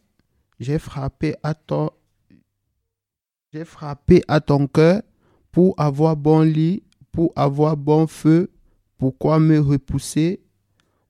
j'ai 0.58 0.78
frappé 0.78 1.36
à 1.42 1.54
ton 1.54 1.90
j'ai 3.52 3.64
frappé 3.64 4.22
à 4.28 4.40
ton 4.40 4.66
cœur 4.66 5.02
pour 5.52 5.74
avoir 5.78 6.16
bon 6.16 6.40
lit, 6.40 6.82
pour 7.12 7.32
avoir 7.36 7.76
bon 7.76 8.06
feu, 8.06 8.50
pourquoi 8.98 9.38
me 9.38 9.58
repousser. 9.58 10.40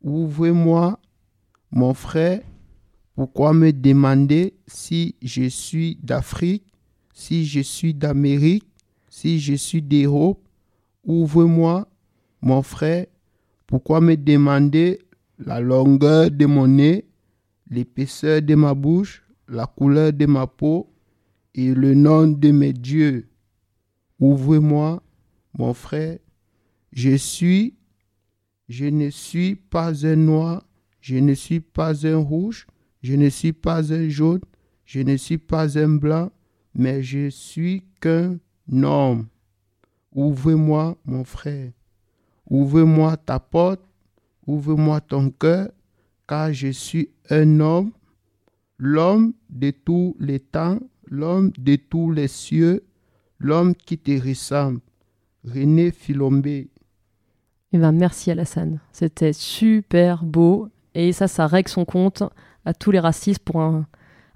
Ouvrez-moi, 0.02 1.00
mon 1.72 1.94
frère, 1.94 2.42
pourquoi 3.14 3.52
me 3.52 3.72
demander 3.72 4.54
si 4.66 5.16
je 5.22 5.48
suis 5.48 5.98
d'Afrique, 6.02 6.64
si 7.12 7.46
je 7.46 7.60
suis 7.60 7.94
d'Amérique, 7.94 8.68
si 9.08 9.40
je 9.40 9.54
suis 9.54 9.82
d'Europe. 9.82 10.40
Ouvre-moi, 11.04 11.88
mon 12.42 12.62
frère, 12.62 13.06
pourquoi 13.66 14.00
me 14.00 14.16
demander 14.16 15.00
la 15.38 15.60
longueur 15.60 16.30
de 16.30 16.46
mon 16.46 16.66
nez, 16.66 17.06
l'épaisseur 17.68 18.40
de 18.42 18.54
ma 18.54 18.74
bouche, 18.74 19.22
la 19.48 19.66
couleur 19.66 20.12
de 20.12 20.26
ma 20.26 20.46
peau 20.46 20.92
et 21.54 21.74
le 21.74 21.94
nom 21.94 22.26
de 22.26 22.50
mes 22.50 22.72
dieux? 22.72 23.28
Ouvrez-moi, 24.18 25.02
mon 25.58 25.74
frère, 25.74 26.18
je 26.92 27.16
suis, 27.16 27.74
je 28.68 28.86
ne 28.86 29.10
suis 29.10 29.56
pas 29.56 30.06
un 30.06 30.16
noir, 30.16 30.64
je 31.00 31.16
ne 31.16 31.34
suis 31.34 31.60
pas 31.60 32.06
un 32.06 32.16
rouge, 32.16 32.66
je 33.02 33.14
ne 33.14 33.28
suis 33.28 33.52
pas 33.52 33.92
un 33.92 34.08
jaune, 34.08 34.40
je 34.84 35.00
ne 35.00 35.16
suis 35.16 35.38
pas 35.38 35.78
un 35.78 35.88
blanc, 35.88 36.30
mais 36.74 37.02
je 37.02 37.28
suis 37.28 37.84
qu'un 38.00 38.38
homme. 38.82 39.26
Ouvre-moi, 40.12 40.96
mon 41.04 41.24
frère. 41.24 41.72
Ouvre-moi 42.48 43.16
ta 43.16 43.38
porte, 43.40 43.80
ouvre-moi 44.46 45.00
ton 45.00 45.30
cœur, 45.30 45.68
car 46.28 46.52
je 46.52 46.68
suis 46.68 47.10
un 47.30 47.60
homme, 47.60 47.90
l'homme 48.78 49.32
de 49.50 49.70
tous 49.70 50.16
les 50.20 50.40
temps, 50.40 50.78
l'homme 51.06 51.50
de 51.58 51.76
tous 51.76 52.12
les 52.12 52.28
cieux, 52.28 52.84
l'homme 53.38 53.74
qui 53.74 53.98
te 53.98 54.28
ressemble. 54.28 54.80
René 55.44 55.92
Philombé. 55.92 56.68
Eh 57.72 57.78
ben, 57.78 57.92
merci 57.92 58.30
Alassane. 58.30 58.80
C'était 58.92 59.32
super 59.32 60.24
beau. 60.24 60.68
Et 60.94 61.12
ça, 61.12 61.28
ça 61.28 61.46
règle 61.46 61.68
son 61.68 61.84
compte 61.84 62.22
à 62.64 62.74
tous 62.74 62.90
les 62.90 62.98
racistes 62.98 63.40
pour 63.44 63.60
un, 63.60 63.86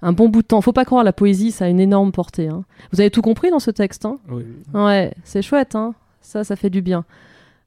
un 0.01 0.13
bon 0.13 0.29
bout 0.29 0.41
de 0.41 0.47
temps. 0.47 0.61
Faut 0.61 0.73
pas 0.73 0.85
croire, 0.85 1.03
la 1.03 1.11
poésie, 1.11 1.51
ça 1.51 1.65
a 1.65 1.69
une 1.69 1.79
énorme 1.79 2.11
portée. 2.11 2.47
hein. 2.47 2.63
Vous 2.91 3.01
avez 3.01 3.09
tout 3.09 3.21
compris 3.21 3.49
dans 3.49 3.59
ce 3.59 3.71
texte 3.71 4.05
hein? 4.05 4.19
Oui. 4.29 4.43
Ouais, 4.73 5.13
c'est 5.23 5.41
chouette, 5.41 5.75
hein 5.75 5.93
ça, 6.21 6.43
ça 6.43 6.55
fait 6.55 6.69
du 6.69 6.81
bien. 6.81 7.03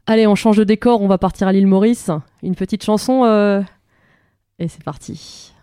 Allez, 0.06 0.26
on 0.26 0.34
change 0.34 0.58
de 0.58 0.64
décor, 0.64 1.00
on 1.00 1.08
va 1.08 1.16
partir 1.16 1.48
à 1.48 1.52
l'île 1.52 1.66
Maurice. 1.66 2.10
Une 2.42 2.54
petite 2.54 2.84
chanson, 2.84 3.24
euh, 3.24 3.62
et 4.58 4.68
c'est 4.68 4.84
parti. 4.84 5.53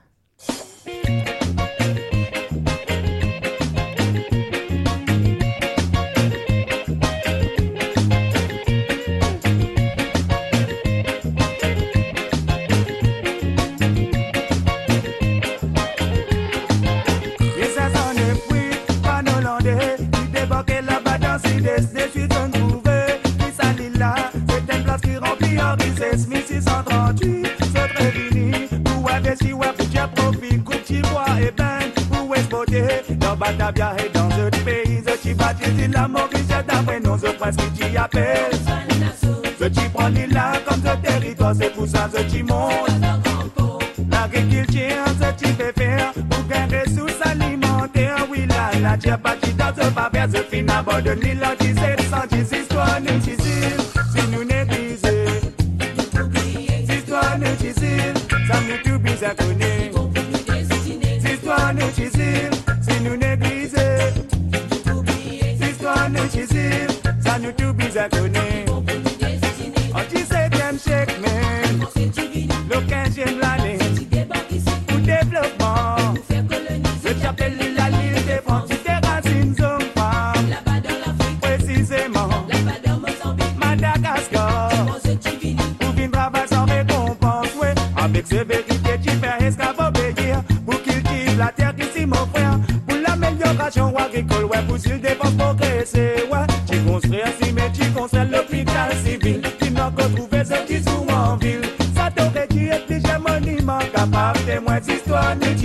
Ce 50.41 50.63
papier, 50.63 51.35
ce 51.75 52.03
fin 52.03 52.21
à 52.21 52.30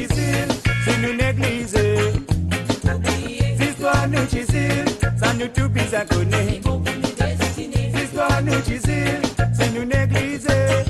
difficile, 0.07 0.49
si 0.85 1.01
nous 1.01 1.15
négliger, 1.15 2.13
histoire 3.61 4.09
nous 4.09 4.25
difficile, 4.27 4.85
ça 5.21 5.33
nous 5.35 5.49
tout 5.49 5.69
bizarre 5.69 6.07
connaît. 6.07 6.61
L'histoire 7.95 8.43
nous 8.43 8.61
difficile, 8.61 9.21
si 9.55 9.71
nous 9.75 9.85
négliger. 9.85 10.85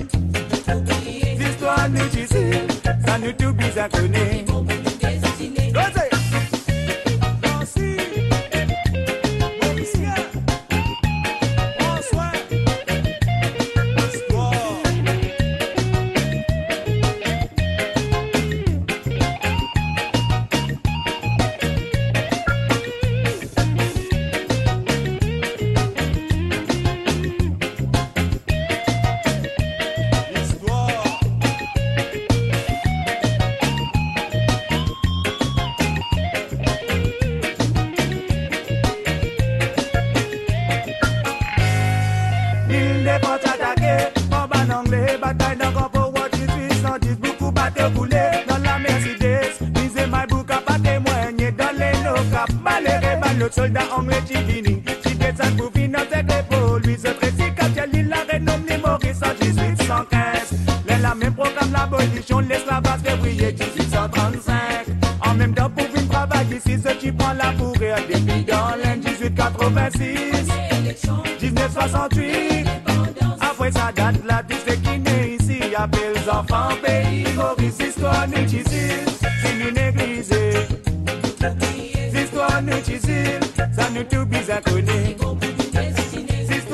L'histoire 1.39 1.89
nous 1.89 2.09
difficile, 2.09 2.67
ça 3.07 3.19
nous 3.19 3.33
tout 3.33 3.55
connaît. 3.91 4.45
Osez. 4.49 4.56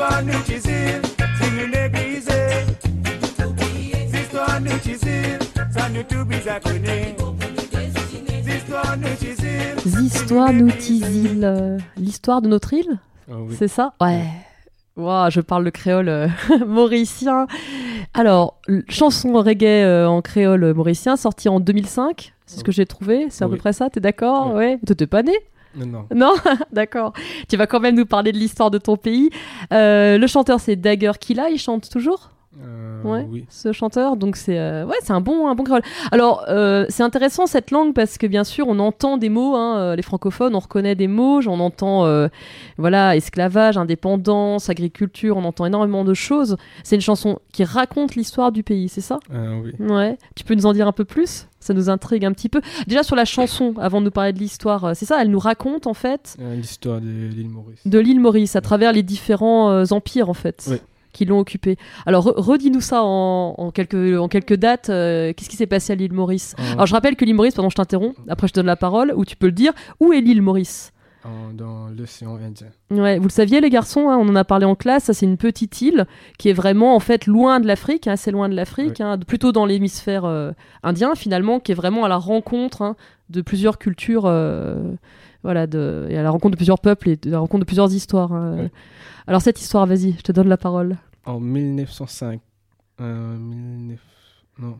Histoire 0.02 0.25
nous 0.25 0.32
difficile 0.32 1.00
Si 1.40 1.50
nous 1.52 1.68
négliger 1.68 2.66
Histoire 4.12 4.61
nous 4.61 4.73
difficile 4.73 5.38
Ça 5.71 5.88
nous 5.90 6.02
tout 6.02 6.25
bizarre 6.25 6.59
connaît 6.61 7.14
Histoire 8.44 8.97
nous 8.97 9.04
difficile 9.11 10.04
Histoire 10.04 10.52
nous 10.52 10.71
Tizil. 10.73 11.78
L'histoire 11.97 12.42
de 12.42 12.49
notre 12.49 12.73
île 12.73 12.99
Ah 13.30 13.35
oui. 13.38 13.54
C'est 13.56 13.68
ça? 13.68 13.94
Ouais. 14.00 14.25
Ouah, 14.97 15.30
je 15.30 15.40
parle 15.40 15.62
le 15.62 15.71
créole 15.71 16.09
euh, 16.09 16.26
mauricien. 16.66 17.47
Alors, 18.12 18.61
chanson 18.88 19.32
reggae 19.35 19.85
euh, 19.85 20.06
en 20.06 20.21
créole 20.21 20.75
mauricien, 20.75 21.14
sortie 21.14 21.49
en 21.49 21.61
2005. 21.61 22.35
C'est 22.47 22.59
ce 22.59 22.64
que 22.64 22.73
j'ai 22.73 22.87
trouvé. 22.87 23.28
C'est 23.30 23.44
à 23.44 23.49
peu 23.49 23.56
près 23.56 23.73
ça. 23.73 23.88
T'es 23.88 24.00
d'accord? 24.00 24.49
Oui. 24.49 24.56
Ouais. 24.56 24.80
T'étais 24.85 25.06
pas 25.06 25.23
né? 25.23 25.32
Non, 25.75 26.07
non. 26.14 26.35
D'accord. 26.73 27.12
Tu 27.49 27.57
vas 27.57 27.67
quand 27.67 27.81
même 27.81 27.95
nous 27.95 28.07
parler 28.07 28.33
de 28.33 28.38
l'histoire 28.38 28.71
de 28.71 28.79
ton 28.79 28.97
pays. 28.97 29.31
Euh, 29.73 30.19
le 30.19 30.26
chanteur, 30.26 30.61
c'est 30.61 30.76
Dagger 30.76 31.12
Killa. 31.19 31.50
Il 31.50 31.59
chante 31.59 31.88
toujours? 31.91 32.31
Euh, 32.61 33.02
Ouais. 33.02 33.26
Oui. 33.28 33.47
ce 33.49 33.73
chanteur. 33.73 34.16
Donc 34.16 34.37
c'est 34.37 34.59
euh, 34.59 34.85
ouais, 34.85 34.94
c'est 35.02 35.12
un 35.12 35.21
bon 35.21 35.49
un 35.49 35.54
bon 35.54 35.64
créole. 35.64 35.82
Alors 36.12 36.44
euh, 36.49 36.85
c'est 36.88 37.02
intéressant 37.02 37.47
cette 37.47 37.71
langue 37.71 37.94
parce 37.94 38.16
que 38.18 38.26
bien 38.26 38.44
sûr 38.44 38.66
on 38.68 38.78
entend 38.78 39.16
des 39.16 39.28
mots. 39.28 39.56
hein, 39.56 39.97
les 39.97 40.02
francophones, 40.02 40.54
on 40.54 40.59
reconnaît 40.61 40.94
des 40.94 41.09
mots. 41.09 41.40
J'en 41.40 41.59
entends 41.61 42.04
euh, 42.06 42.28
voilà 42.78 43.16
esclavage, 43.16 43.76
indépendance, 43.78 44.68
agriculture. 44.71 45.37
On 45.37 45.44
entend 45.44 45.66
énormément 45.66 46.04
de 46.04 46.14
choses. 46.14 46.56
C'est 46.85 46.94
une 46.94 47.00
chanson 47.02 47.38
qui 47.52 47.64
raconte 47.64 48.14
l'histoire 48.14 48.52
du 48.52 48.62
pays, 48.62 48.88
c'est 48.88 49.00
ça? 49.00 49.18
Oui. 49.30 49.73
Ouais. 49.80 50.16
Tu 50.37 50.44
peux 50.44 50.54
nous 50.54 50.66
en 50.66 50.73
dire 50.73 50.87
un 50.87 50.92
peu 50.92 51.04
plus? 51.04 51.49
Ça 51.59 51.75
nous 51.75 51.88
intrigue 51.90 52.25
un 52.25 52.32
petit 52.32 52.49
peu. 52.49 52.61
Déjà 52.88 53.02
sur 53.04 53.14
la 53.16 53.25
chanson, 53.25 53.75
avant 53.80 54.00
de 54.00 54.06
nous 54.06 54.11
parler 54.11 54.32
de 54.32 54.38
l'histoire, 54.38 54.94
c'est 54.97 55.04
ça? 55.06 55.23
Elle 55.23 55.30
nous 55.30 55.38
raconte 55.38 55.87
en 55.87 55.94
fait 55.94 56.37
L'histoire 56.56 57.00
de 57.00 57.06
l'île 57.06 57.49
Maurice. 57.49 57.80
de 57.87 57.99
l'île 57.99 58.21
Maurice 58.21 58.56
à 58.56 58.61
travers 58.61 58.92
les 58.92 59.02
différents 59.02 59.85
empires 59.92 60.28
en 60.28 60.35
fait. 60.35 60.68
Qui 61.12 61.25
l'ont 61.25 61.38
occupé. 61.38 61.76
Alors 62.07 62.26
re- 62.26 62.35
redis-nous 62.40 62.81
ça 62.81 63.02
en, 63.02 63.54
en 63.59 63.71
quelques 63.71 64.19
en 64.19 64.28
quelques 64.28 64.57
dates. 64.57 64.88
euh, 64.90 65.33
Qu'est-ce 65.35 65.49
qui 65.50 65.57
s'est 65.57 65.66
passé 65.66 65.92
à 65.92 65.97
l'île 65.97 66.12
Maurice 66.12 66.54
En- 66.59 66.73
Alors 66.75 66.87
je 66.87 66.95
rappelle 66.95 67.16
que 67.16 67.25
l'île 67.25 67.35
Maurice, 67.35 67.54
pardon, 67.54 67.71
je 67.71 67.76
t'interromps. 67.76 68.16
Après 68.28 68.49
je 68.49 68.52
te 68.52 68.59
donne 68.61 68.66
la 68.66 68.76
parole 68.76 69.12
ou 69.16 69.25
tu 69.25 69.37
peux 69.37 69.47
le 69.47 69.52
dire. 69.52 69.73
Où 70.00 70.12
est 70.12 70.21
l'île 70.21 70.42
Maurice 70.42 70.92
en- 71.25 71.52
dans 71.54 71.87
l'océan 71.97 72.35
Indien. 72.37 72.66
Ouais, 72.90 73.16
vous 73.19 73.25
le 73.28 73.31
saviez 73.31 73.61
les 73.61 73.71
garçons, 73.71 74.09
hein, 74.09 74.19
on 74.21 74.28
en 74.28 74.35
a 74.35 74.42
parlé 74.45 74.64
en 74.66 74.75
classe. 74.75 75.04
Ça 75.04 75.12
c'est 75.14 75.25
une 75.26 75.37
petite 75.37 75.81
île 75.81 76.07
qui 76.38 76.49
est 76.49 76.52
vraiment 76.52 76.97
en 76.97 77.00
fait 77.00 77.26
loin 77.26 77.61
de 77.61 77.66
l'Afrique, 77.69 78.09
hein, 78.09 78.12
assez 78.14 78.31
loin 78.33 78.49
de 78.49 78.54
l'Afrique, 78.57 79.00
hein, 79.00 79.16
plutôt 79.25 79.52
dans 79.52 79.64
l'hémisphère 79.64 80.25
euh, 80.25 80.50
indien 80.83 81.14
finalement, 81.14 81.61
qui 81.61 81.71
est 81.71 81.76
vraiment 81.76 82.04
à 82.04 82.09
la 82.09 82.16
rencontre 82.16 82.83
hein, 82.83 82.97
de 83.31 83.40
plusieurs 83.40 83.78
cultures. 83.78 84.25
euh, 84.26 84.83
voilà, 85.42 85.66
de, 85.66 86.06
et 86.11 86.16
à 86.18 86.22
la 86.22 86.30
rencontre 86.30 86.52
de 86.52 86.56
plusieurs 86.56 86.78
peuples 86.80 87.08
et 87.11 87.16
de 87.16 87.30
la 87.30 87.38
rencontre 87.40 87.61
de 87.61 87.66
plusieurs 87.66 87.92
histoires. 87.92 88.32
hein. 88.32 88.56
Ouais. 88.56 88.70
Alors 89.26 89.40
cette 89.42 89.61
histoire, 89.61 89.87
vas-y, 89.87 90.12
je 90.12 90.22
te 90.22 90.32
donne 90.32 90.49
la 90.49 90.56
parole. 90.56 90.96
En 91.26 91.38
1905. 91.40 92.40
Euh, 93.00 93.37
19... 93.38 94.00
Non. 94.58 94.78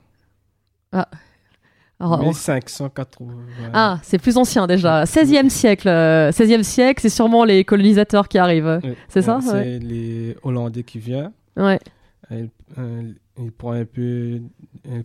Alors, 2.01 2.21
on- 2.21 2.25
1580. 2.31 3.33
Ah, 3.73 4.01
c'est 4.03 4.19
plus 4.19 4.37
ancien 4.37 4.67
déjà. 4.67 5.05
16e 5.05 5.49
siècle. 5.49 5.89
euh, 5.89 6.31
16e 6.33 6.63
siècle, 6.65 7.01
c'est 7.01 7.09
sûrement 7.09 7.45
les 7.45 7.65
colonisateurs 7.65 8.29
qui 8.29 8.39
arrivent. 8.39 8.81
C'est 9.09 9.23
ça 9.23 9.39
C'est 9.41 9.53
Ouais. 9.53 9.79
les 9.79 10.37
Hollandais 10.43 10.83
qui 10.83 10.99
viennent. 10.99 11.33
Ouais, 11.57 11.79
euh, 12.33 13.13
il 13.39 13.53
prend 13.53 13.73
un 13.73 13.85
peu. 13.85 14.41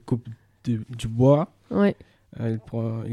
Coupe 0.05 0.27
du, 0.63 0.81
du 0.97 1.07
bois. 1.07 1.51
ouais, 1.71 1.95
Euh, 2.39 2.51
Il 2.51 2.59
prend. 2.59 3.03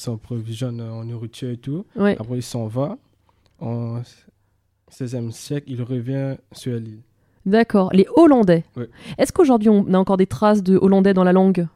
Il 0.00 0.02
s'approvisionne 0.04 0.80
en 0.80 1.04
nourriture 1.04 1.50
et 1.50 1.58
tout. 1.58 1.84
ouais. 1.94 2.16
Après, 2.18 2.36
il 2.36 2.42
s'en 2.42 2.66
va. 2.68 2.96
En 3.60 4.00
16e 4.90 5.30
siècle, 5.30 5.70
il 5.70 5.82
revient 5.82 6.36
sur 6.52 6.72
l'île. 6.72 7.02
D'accord. 7.44 7.90
Les 7.92 8.06
Hollandais. 8.16 8.64
Ouais. 8.76 8.88
Est-ce 9.18 9.30
qu'aujourd'hui 9.30 9.68
on 9.68 9.92
a 9.92 9.98
encore 9.98 10.16
des 10.16 10.26
traces 10.26 10.62
de 10.62 10.78
Hollandais 10.78 11.12
dans 11.12 11.24
la 11.24 11.32
langue? 11.34 11.66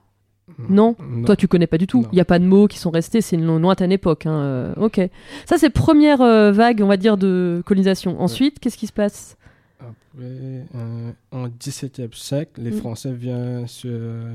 Non? 0.71 0.97
Toi, 1.26 1.37
tu 1.37 1.49
connais 1.49 1.66
pas 1.66 1.76
du 1.78 1.87
tout. 1.87 2.07
Il 2.12 2.14
n'y 2.14 2.21
a 2.21 2.25
pas 2.25 2.38
de 2.38 2.45
mots 2.47 2.66
qui 2.66 2.78
sont 2.78 2.90
restés. 2.90 3.21
C'est 3.21 3.37
une 3.37 3.59
lointaine 3.59 3.93
époque. 3.93 4.25
hein, 4.26 4.40
euh, 4.40 4.75
Ok. 4.78 5.00
Ça, 5.47 5.59
c'est 5.59 5.69
première 5.71 6.21
euh, 6.23 6.50
vague, 6.52 6.81
on 6.83 6.87
va 6.87 6.97
dire, 6.97 7.16
de 7.19 7.62
colonisation. 7.66 8.21
Ensuite, 8.23 8.59
qu'est-ce 8.59 8.76
qui 8.78 8.87
se 8.87 8.93
passe? 8.93 9.37
Après, 9.81 10.64
euh, 10.75 11.11
en 11.33 11.49
17e 11.49 12.12
siècle, 12.14 12.61
les 12.62 12.71
Mm. 12.71 12.75
Français 12.78 13.12
viennent 13.12 13.66
sur 13.66 13.90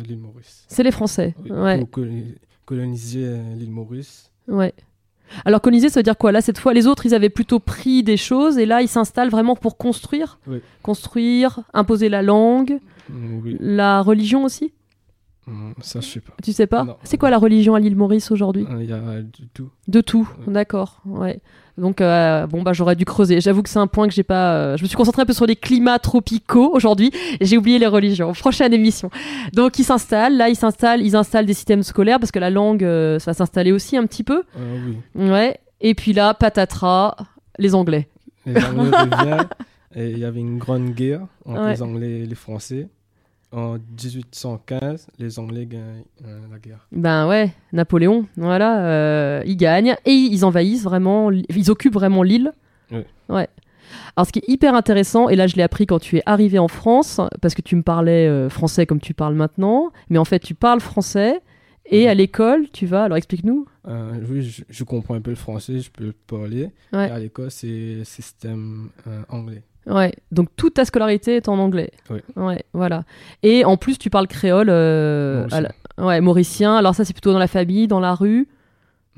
l'île 0.08 0.19
Maurice. 0.19 0.65
C'est 0.67 0.84
les 0.84 0.91
Français. 0.91 1.34
Oui, 1.43 1.51
Ouais. 1.51 1.79
Pour 1.79 1.89
colo- 1.89 2.12
coloniser 2.69 3.25
euh, 3.25 3.55
l'île 3.55 3.71
Maurice. 3.71 4.29
Ouais. 4.47 4.75
Alors 5.43 5.59
coloniser, 5.59 5.89
ça 5.89 6.01
veut 6.01 6.03
dire 6.03 6.19
quoi? 6.19 6.31
Là, 6.31 6.39
cette 6.39 6.59
fois, 6.59 6.71
les 6.71 6.85
autres, 6.85 7.07
ils 7.07 7.15
avaient 7.15 7.29
plutôt 7.29 7.59
pris 7.59 8.03
des 8.03 8.15
choses 8.15 8.59
et 8.59 8.67
là, 8.67 8.83
ils 8.83 8.88
s'installent 8.88 9.31
vraiment 9.31 9.55
pour 9.55 9.75
construire. 9.75 10.38
Oui. 10.45 10.61
Construire, 10.83 11.61
imposer 11.73 12.09
la 12.09 12.21
langue, 12.21 12.77
Oui, 13.09 13.57
la 13.59 14.03
religion 14.03 14.43
aussi? 14.43 14.71
Ça 15.82 16.00
je 16.01 16.08
sais 16.08 16.20
pas. 16.20 16.34
Tu 16.44 16.51
sais 16.53 16.68
pas. 16.68 16.98
C'est 17.03 17.18
quoi 17.18 17.29
la 17.29 17.38
religion 17.38 17.75
à 17.75 17.79
l'île 17.79 17.96
Maurice 17.96 18.32
aujourd'hui 18.32 18.65
Euh, 18.70 18.84
Il 18.84 18.89
y 18.89 18.94
a 18.94 19.22
du 19.22 19.48
tout. 19.53 19.70
De 19.88 20.01
tout, 20.01 20.29
d'accord. 20.48 21.01
Ouais. 21.05 21.40
Donc 21.77 22.01
euh, 22.01 22.46
bon 22.48 22.62
bah 22.62 22.74
j'aurais 22.74 22.96
dû 22.98 23.05
creuser. 23.05 23.40
J'avoue 23.40 23.64
que 23.64 23.70
c'est 23.70 23.79
un 23.79 23.88
point 23.88 24.07
que 24.07 24.14
j'ai 24.14 24.24
pas. 24.24 24.53
euh, 24.55 24.77
je 24.77 24.83
me 24.83 24.88
suis 24.88 24.98
concentrée 24.98 25.22
un 25.22 25.25
peu 25.25 25.31
sur 25.33 25.46
les 25.46 25.55
climats 25.55 25.98
tropicaux 26.00 26.72
aujourd'hui. 26.74 27.12
J'ai 27.40 27.57
oublié 27.57 27.79
les 27.79 27.88
religions. 27.88 28.33
Prochaine 28.33 28.74
émission. 28.74 29.09
Donc 29.53 29.79
ils 29.79 29.85
s'installent. 29.85 30.35
Là 30.35 30.50
ils 30.50 30.57
s'installent. 30.57 31.01
Ils 31.01 31.16
installent 31.16 31.46
des 31.46 31.53
systèmes 31.53 31.83
scolaires 31.83 32.20
parce 32.20 32.31
que 32.31 32.40
la 32.40 32.50
langue 32.50 32.83
euh, 32.83 33.18
ça 33.20 33.31
va 33.31 33.35
s'installer 33.35 33.72
aussi 33.72 33.96
un 33.96 34.05
petit 34.05 34.24
peu. 34.24 34.44
Euh, 34.57 34.77
oui. 35.16 35.29
Ouais. 35.29 35.57
Et 35.79 35.96
puis 35.96 36.12
là 36.12 36.33
patatras 36.33 37.16
les 37.57 37.75
Anglais. 37.75 38.09
Les 38.46 38.62
Anglais 38.62 39.38
il 39.96 40.20
y 40.20 40.25
avait 40.25 40.40
une 40.42 40.57
grande 40.59 40.90
guerre 40.92 41.22
entre 41.46 41.62
Ouais. 41.62 41.72
les 41.74 41.81
Anglais 41.81 42.20
et 42.20 42.25
les 42.25 42.35
Français. 42.35 42.90
En 43.51 43.74
1815, 43.77 45.07
les 45.18 45.40
Anglais 45.40 45.66
gagnent 45.66 46.03
euh, 46.25 46.40
la 46.51 46.59
guerre. 46.59 46.88
Ben 46.92 47.27
ouais, 47.27 47.51
Napoléon, 47.74 48.27
voilà, 48.38 48.85
euh, 48.85 49.44
ils 49.46 49.57
gagnent 49.57 49.96
et 50.05 50.12
ils 50.12 50.46
envahissent 50.46 50.83
vraiment, 50.83 51.31
ils 51.31 51.72
occupent 51.72 51.96
vraiment 51.96 52.22
l'île. 52.22 52.51
Oui. 52.92 53.01
Ouais. 53.27 53.48
Alors 54.16 54.27
ce 54.27 54.31
qui 54.31 54.40
est 54.40 54.50
hyper 54.50 54.75
intéressant, 54.75 55.29
et 55.29 55.35
là 55.35 55.48
je 55.48 55.55
l'ai 55.55 55.64
appris 55.64 55.88
quand 55.88 56.00
tu 56.00 56.18
es 56.18 56.24
arrivé 56.25 56.59
en 56.59 56.68
France, 56.68 57.20
parce 57.42 57.55
que 57.55 57.62
tu 57.62 57.75
me 57.75 57.81
parlais 57.81 58.27
euh, 58.27 58.50
français 58.50 58.85
comme 58.85 59.00
tu 59.00 59.14
parles 59.14 59.35
maintenant, 59.35 59.92
mais 60.09 60.20
en 60.20 60.25
fait 60.25 60.40
tu 60.40 60.53
parles 60.53 60.79
français 60.79 61.42
et 61.88 62.07
à 62.07 62.14
l'école 62.14 62.70
tu 62.72 62.85
vas, 62.85 63.05
alors 63.05 63.18
explique-nous. 63.18 63.66
Euh, 63.88 64.12
oui, 64.29 64.44
je, 64.44 64.64
je 64.70 64.83
comprends 64.83 65.16
un 65.16 65.22
peu 65.22 65.31
le 65.31 65.35
français, 65.35 65.79
je 65.79 65.90
peux 65.90 66.03
le 66.05 66.14
parler. 66.14 66.70
Ouais. 66.94 67.07
Et 67.07 67.12
à 67.12 67.18
l'école, 67.18 67.50
c'est 67.50 68.03
système 68.03 68.90
euh, 69.07 69.24
anglais. 69.29 69.64
Ouais, 69.89 70.13
donc 70.31 70.49
toute 70.55 70.75
ta 70.75 70.85
scolarité 70.85 71.35
est 71.37 71.49
en 71.49 71.57
anglais. 71.59 71.91
Oui. 72.09 72.19
Ouais, 72.35 72.63
voilà. 72.73 73.03
Et 73.43 73.65
en 73.65 73.75
plus 73.75 73.97
tu 73.97 74.09
parles 74.09 74.27
créole, 74.27 74.69
euh, 74.69 75.39
Mauricien. 75.39 75.61
la- 75.97 76.05
ouais, 76.05 76.21
mauricien. 76.21 76.75
Alors 76.75 76.95
ça 76.95 77.03
c'est 77.05 77.13
plutôt 77.13 77.33
dans 77.33 77.39
la 77.39 77.47
famille, 77.47 77.87
dans 77.87 77.99
la 77.99 78.13
rue. 78.13 78.47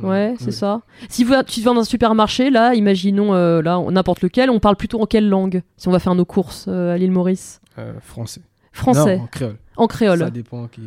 Ouais, 0.01 0.33
c'est 0.39 0.47
oui. 0.47 0.51
ça. 0.53 0.81
Si 1.09 1.23
vous, 1.23 1.33
tu 1.45 1.61
vas 1.61 1.73
dans 1.73 1.81
un 1.81 1.83
supermarché, 1.83 2.49
là, 2.49 2.73
imaginons 2.73 3.35
euh, 3.35 3.61
là 3.61 3.79
n'importe 3.91 4.21
lequel, 4.23 4.49
on 4.49 4.59
parle 4.59 4.75
plutôt 4.75 4.99
en 5.01 5.05
quelle 5.05 5.29
langue 5.29 5.61
Si 5.77 5.87
on 5.87 5.91
va 5.91 5.99
faire 5.99 6.15
nos 6.15 6.25
courses 6.25 6.65
euh, 6.67 6.93
à 6.95 6.97
l'île 6.97 7.11
Maurice? 7.11 7.61
Français. 7.99 8.41
Français, 8.71 9.17
Non, 9.17 9.23
en 9.23 9.27
créole. 9.27 9.55
en 9.77 9.87
créole. 9.87 10.19
Ça 10.19 10.29
dépend 10.31 10.67
qui. 10.67 10.81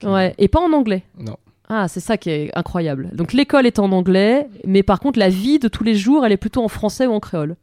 qui- 0.00 0.06
Ouais, 0.06 0.34
et 0.38 0.48
pas 0.48 0.60
en 0.60 0.72
anglais? 0.72 1.04
Non. 1.18 1.36
Ah, 1.68 1.86
c'est 1.88 2.00
ça 2.00 2.16
qui 2.16 2.30
est 2.30 2.50
incroyable. 2.56 3.10
Donc 3.12 3.32
l'école 3.34 3.66
est 3.66 3.78
en 3.78 3.92
anglais, 3.92 4.48
mais 4.64 4.82
par 4.82 5.00
contre 5.00 5.18
la 5.18 5.28
vie 5.28 5.58
de 5.58 5.68
tous 5.68 5.84
les 5.84 5.94
jours, 5.94 6.24
elle 6.24 6.32
est 6.32 6.36
plutôt 6.36 6.64
en 6.64 6.68
français 6.68 7.06
ou 7.06 7.12
en 7.12 7.20
créole. 7.20 7.56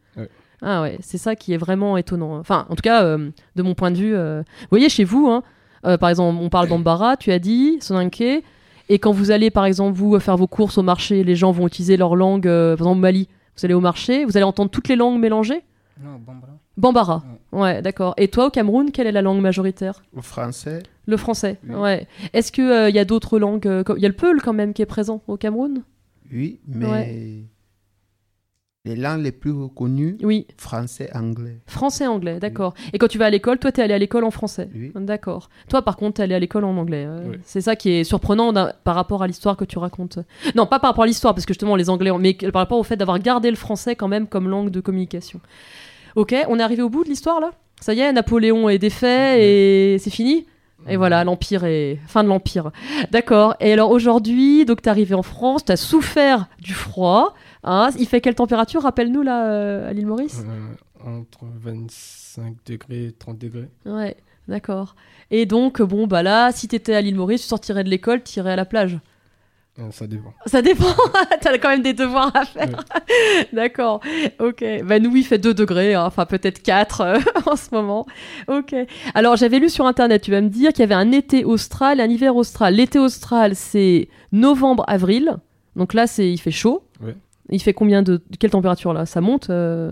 Ah 0.63 0.81
ouais, 0.81 0.97
c'est 1.01 1.17
ça 1.17 1.35
qui 1.35 1.53
est 1.53 1.57
vraiment 1.57 1.97
étonnant. 1.97 2.37
Enfin, 2.37 2.65
en 2.69 2.75
tout 2.75 2.81
cas, 2.81 3.03
euh, 3.03 3.29
de 3.55 3.63
mon 3.63 3.75
point 3.75 3.91
de 3.91 3.97
vue, 3.97 4.15
euh, 4.15 4.41
vous 4.61 4.67
voyez 4.69 4.87
chez 4.89 5.03
vous, 5.03 5.27
hein, 5.27 5.43
euh, 5.85 5.97
par 5.97 6.09
exemple, 6.09 6.39
on 6.41 6.49
parle 6.49 6.69
d'Ambara, 6.69 7.17
tu 7.17 7.31
as 7.31 7.39
dit, 7.39 7.77
Sonanke, 7.81 8.21
et 8.21 8.99
quand 8.99 9.11
vous 9.11 9.31
allez, 9.31 9.51
par 9.51 9.65
exemple, 9.65 9.97
vous 9.97 10.17
faire 10.19 10.37
vos 10.37 10.47
courses 10.47 10.77
au 10.77 10.83
marché, 10.83 11.23
les 11.23 11.35
gens 11.35 11.51
vont 11.51 11.67
utiliser 11.67 11.97
leur 11.97 12.15
langue, 12.15 12.47
euh, 12.47 12.77
par 12.77 12.87
exemple 12.87 12.97
au 12.97 13.01
Mali, 13.01 13.27
vous 13.57 13.65
allez 13.65 13.73
au 13.73 13.81
marché, 13.81 14.25
vous 14.25 14.37
allez 14.37 14.45
entendre 14.45 14.71
toutes 14.71 14.87
les 14.87 14.95
langues 14.95 15.19
mélangées? 15.19 15.63
Non, 16.01 16.17
Bambara. 16.17 16.53
Bambara. 16.75 17.23
Ouais, 17.51 17.81
d'accord. 17.81 18.13
Et 18.17 18.27
toi, 18.29 18.47
au 18.47 18.49
Cameroun, 18.49 18.91
quelle 18.91 19.05
est 19.05 19.11
la 19.11 19.21
langue 19.21 19.41
majoritaire? 19.41 20.01
Au 20.17 20.21
français, 20.21 20.81
Le 21.05 21.17
français. 21.17 21.59
Oui. 21.67 21.75
Ouais. 21.75 22.07
Est-ce 22.33 22.51
qu'il 22.51 22.95
y 22.95 22.99
a 22.99 23.05
d'autres 23.05 23.37
langues 23.37 23.67
euh, 23.67 23.83
Il 23.95 24.01
y 24.01 24.05
a 24.05 24.09
le 24.09 24.15
Peul 24.15 24.41
quand 24.41 24.53
même 24.53 24.73
qui 24.73 24.81
est 24.81 24.87
présent 24.87 25.21
au 25.27 25.37
Cameroun? 25.37 25.83
Oui, 26.31 26.59
mais 26.67 27.43
les 28.85 28.95
langues 28.97 29.23
les 29.23 29.31
plus 29.31 29.51
reconnues, 29.51 30.17
Oui. 30.23 30.45
français, 30.57 31.09
anglais. 31.15 31.55
Français, 31.67 32.05
anglais, 32.05 32.39
d'accord. 32.39 32.73
Et 32.91 32.97
quand 32.97 33.07
tu 33.07 33.17
vas 33.17 33.27
à 33.27 33.29
l'école, 33.29 33.57
toi, 33.57 33.71
t'es 33.71 33.81
allé 33.81 33.93
à 33.93 33.97
l'école 33.97 34.25
en 34.25 34.31
français 34.31 34.67
Oui. 34.75 34.91
D'accord. 34.95 35.49
Toi, 35.69 35.81
par 35.83 35.95
contre, 35.95 36.15
t'es 36.15 36.23
allé 36.23 36.35
à 36.35 36.39
l'école 36.39 36.65
en 36.65 36.75
anglais. 36.75 37.05
euh, 37.07 37.29
Oui. 37.29 37.37
C'est 37.45 37.61
ça 37.61 37.77
qui 37.77 37.91
est 37.91 38.03
surprenant 38.03 38.51
par 38.83 38.95
rapport 38.95 39.23
à 39.23 39.27
l'histoire 39.27 39.55
que 39.55 39.63
tu 39.63 39.77
racontes. 39.77 40.19
Non, 40.55 40.65
pas 40.65 40.79
par 40.79 40.89
rapport 40.89 41.05
à 41.05 41.07
l'histoire, 41.07 41.33
parce 41.33 41.45
que 41.45 41.53
justement, 41.53 41.77
les 41.77 41.89
anglais, 41.89 42.11
ont- 42.11 42.19
mais 42.19 42.33
par 42.33 42.59
rapport 42.61 42.77
au 42.77 42.83
fait 42.83 42.97
d'avoir 42.97 43.19
gardé 43.19 43.49
le 43.49 43.55
français 43.55 43.95
quand 43.95 44.09
même 44.09 44.27
comme 44.27 44.49
langue 44.49 44.69
de 44.69 44.81
communication. 44.81 45.39
Ok, 46.17 46.35
on 46.49 46.59
est 46.59 46.63
arrivé 46.63 46.81
au 46.81 46.89
bout 46.89 47.05
de 47.05 47.09
l'histoire 47.09 47.39
là? 47.39 47.51
Ça 47.79 47.93
y 47.93 48.01
est, 48.01 48.11
Napoléon 48.13 48.67
est 48.69 48.77
défait 48.79 49.93
et 49.93 49.97
c'est 49.97 50.09
fini? 50.09 50.45
Et 50.87 50.97
voilà, 50.97 51.23
l'Empire 51.23 51.63
est. 51.65 51.99
Fin 52.07 52.23
de 52.23 52.29
l'Empire. 52.29 52.71
D'accord. 53.11 53.55
Et 53.59 53.73
alors 53.73 53.91
aujourd'hui, 53.91 54.65
donc 54.65 54.81
t'es 54.81 54.89
arrivé 54.89 55.15
en 55.15 55.23
France, 55.23 55.65
t'as 55.65 55.75
souffert 55.75 56.47
du 56.59 56.73
froid. 56.73 57.33
Hein 57.63 57.89
Il 57.97 58.07
fait 58.07 58.21
quelle 58.21 58.35
température 58.35 58.83
Rappelle-nous 58.83 59.21
là, 59.21 59.47
euh, 59.47 59.89
à 59.89 59.93
l'île 59.93 60.07
Maurice? 60.07 60.43
Euh, 60.45 61.09
entre 61.19 61.45
25 61.61 62.55
degrés 62.65 63.05
et 63.05 63.11
30 63.11 63.37
degrés. 63.37 63.69
Ouais, 63.85 64.17
d'accord. 64.47 64.95
Et 65.31 65.45
donc, 65.45 65.81
bon, 65.81 66.07
bah 66.07 66.23
là, 66.23 66.51
si 66.51 66.67
t'étais 66.67 66.95
à 66.95 67.01
l'île 67.01 67.15
Maurice, 67.15 67.41
tu 67.41 67.47
sortirais 67.47 67.83
de 67.83 67.89
l'école, 67.89 68.23
tu 68.23 68.39
irais 68.39 68.51
à 68.51 68.55
la 68.55 68.65
plage? 68.65 68.99
Euh, 69.79 69.89
ça 69.89 70.05
dépend. 70.05 70.33
Ça 70.45 70.61
dépend, 70.61 70.85
t'as 71.41 71.57
quand 71.57 71.69
même 71.69 71.81
des 71.81 71.93
devoirs 71.93 72.31
à 72.35 72.45
faire. 72.45 72.83
d'accord, 73.53 74.01
ok. 74.39 74.63
Bah 74.85 74.99
nous, 74.99 75.15
il 75.15 75.23
fait 75.23 75.39
2 75.39 75.53
degrés, 75.55 75.95
hein. 75.95 76.05
enfin 76.05 76.27
peut-être 76.27 76.61
4 76.61 77.01
euh, 77.01 77.17
en 77.47 77.55
ce 77.55 77.73
moment. 77.73 78.05
Ok. 78.47 78.75
Alors, 79.15 79.35
j'avais 79.35 79.57
lu 79.57 79.69
sur 79.69 79.87
Internet, 79.87 80.21
tu 80.21 80.29
vas 80.31 80.41
me 80.41 80.49
dire 80.49 80.71
qu'il 80.73 80.81
y 80.81 80.83
avait 80.83 80.93
un 80.93 81.11
été 81.11 81.43
austral 81.43 81.99
et 81.99 82.03
un 82.03 82.09
hiver 82.09 82.35
austral. 82.35 82.75
L'été 82.75 82.99
austral, 82.99 83.55
c'est 83.55 84.09
novembre-avril. 84.31 85.37
Donc 85.75 85.95
là, 85.95 86.05
c'est 86.05 86.31
il 86.31 86.37
fait 86.37 86.51
chaud. 86.51 86.83
Ouais. 87.01 87.15
Il 87.49 87.59
fait 87.59 87.73
combien 87.73 88.03
de... 88.03 88.21
Quelle 88.39 88.51
température 88.51 88.93
là? 88.93 89.05
Ça 89.07 89.21
monte 89.21 89.49
euh, 89.49 89.91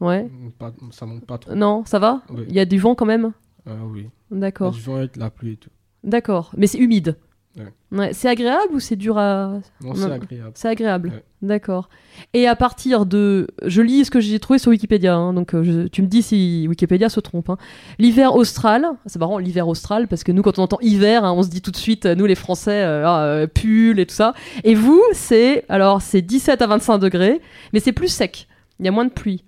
Ouais. 0.00 0.28
Pas- 0.58 0.72
ça 0.90 1.06
monte 1.06 1.24
pas 1.26 1.38
trop. 1.38 1.54
Non, 1.54 1.82
ça 1.86 1.98
va? 1.98 2.22
Il 2.48 2.54
y 2.54 2.60
a 2.60 2.64
du 2.66 2.78
vent 2.78 2.94
quand 2.94 3.06
même? 3.06 3.32
Ah 3.66 3.72
oui. 3.90 4.08
D'accord. 4.30 4.72
Du 4.72 4.80
vent 4.80 4.96
avec 4.96 5.16
la 5.16 5.30
pluie 5.30 5.52
et 5.52 5.56
tout. 5.56 5.70
D'accord. 6.04 6.52
Mais 6.56 6.66
c'est 6.66 6.78
humide. 6.78 7.16
Ouais. 7.58 7.98
Ouais, 7.98 8.12
C'est 8.12 8.28
agréable 8.28 8.72
ou 8.74 8.80
c'est 8.80 8.96
dur 8.96 9.18
à. 9.18 9.60
Non, 9.82 9.94
c'est 9.94 10.04
agréable. 10.10 10.52
C'est 10.54 10.68
agréable. 10.68 11.08
Ouais. 11.10 11.24
D'accord. 11.42 11.88
Et 12.34 12.46
à 12.46 12.54
partir 12.56 13.06
de. 13.06 13.46
Je 13.64 13.82
lis 13.82 14.04
ce 14.04 14.10
que 14.10 14.20
j'ai 14.20 14.38
trouvé 14.38 14.58
sur 14.58 14.70
Wikipédia, 14.70 15.14
hein, 15.16 15.32
donc 15.32 15.54
euh, 15.54 15.62
je- 15.64 15.86
tu 15.88 16.02
me 16.02 16.06
dis 16.06 16.22
si 16.22 16.66
Wikipédia 16.68 17.08
se 17.08 17.20
trompe. 17.20 17.50
hein. 17.50 17.56
L'hiver 17.98 18.34
austral, 18.36 18.86
c'est 19.06 19.18
marrant, 19.18 19.38
l'hiver 19.38 19.66
austral, 19.68 20.08
parce 20.08 20.24
que 20.24 20.32
nous, 20.32 20.42
quand 20.42 20.58
on 20.58 20.62
entend 20.62 20.78
hiver, 20.80 21.24
hein, 21.24 21.32
on 21.32 21.42
se 21.42 21.48
dit 21.48 21.62
tout 21.62 21.70
de 21.70 21.76
suite, 21.76 22.06
euh, 22.06 22.14
nous 22.14 22.26
les 22.26 22.34
Français, 22.34 22.82
euh, 22.82 23.02
ah, 23.06 23.22
euh, 23.24 23.46
pull 23.46 23.98
et 24.00 24.06
tout 24.06 24.14
ça. 24.14 24.34
Et 24.64 24.74
vous, 24.74 25.02
c'est. 25.12 25.64
Alors, 25.68 26.02
c'est 26.02 26.22
17 26.22 26.60
à 26.62 26.66
25 26.66 26.98
degrés, 26.98 27.40
mais 27.72 27.80
c'est 27.80 27.92
plus 27.92 28.08
sec. 28.08 28.46
Il 28.80 28.84
y 28.86 28.88
a 28.88 28.92
moins 28.92 29.04
de 29.04 29.10
pluie. 29.12 29.44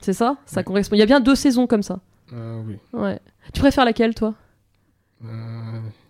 C'est 0.00 0.12
ça? 0.14 0.36
Ça 0.46 0.62
correspond. 0.62 0.96
Il 0.96 0.98
y 0.98 1.02
a 1.02 1.06
bien 1.06 1.20
deux 1.20 1.34
saisons 1.36 1.66
comme 1.66 1.82
ça. 1.82 2.00
Ah 2.32 2.56
oui. 2.66 2.76
Ouais. 2.92 3.20
Tu 3.52 3.60
préfères 3.60 3.84
laquelle, 3.84 4.14
toi? 4.14 4.34
Euh, 5.24 5.28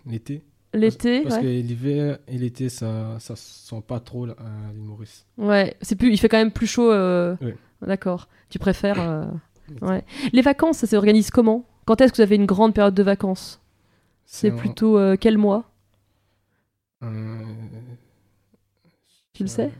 l'été. 0.06 0.42
L'été 0.74 1.20
Parce 1.22 1.36
ouais. 1.36 1.42
que 1.42 1.46
l'hiver 1.46 2.18
et 2.26 2.38
l'été, 2.38 2.68
ça 2.70 3.16
ça 3.20 3.36
se 3.36 3.68
sent 3.68 3.82
pas 3.86 4.00
trop 4.00 4.24
là, 4.24 4.34
à 4.38 4.72
l'île 4.72 4.82
Maurice. 4.84 5.26
Ouais, 5.36 5.76
c'est 5.82 5.96
plus, 5.96 6.10
il 6.10 6.16
fait 6.18 6.28
quand 6.30 6.38
même 6.38 6.50
plus 6.52 6.66
chaud. 6.66 6.90
euh. 6.90 7.36
D'accord. 7.86 8.28
Tu 8.48 8.58
préfères. 8.58 8.98
euh, 9.00 9.26
ouais. 9.82 10.02
Les 10.32 10.40
vacances, 10.42 10.78
ça 10.78 10.86
s'organise 10.86 11.30
comment? 11.30 11.66
Quand 11.84 12.00
est-ce 12.00 12.12
que 12.12 12.16
vous 12.16 12.22
avez 12.22 12.36
une 12.36 12.46
grande 12.46 12.74
période 12.74 12.94
de 12.94 13.02
vacances? 13.02 13.60
C'est 14.24 14.50
plutôt 14.52 14.96
euh, 14.98 15.16
quel 15.20 15.36
mois? 15.36 15.64
Euh, 17.02 17.42
Tu 19.34 19.42
le 19.44 19.48
euh, 19.48 19.52
sais 19.52 19.70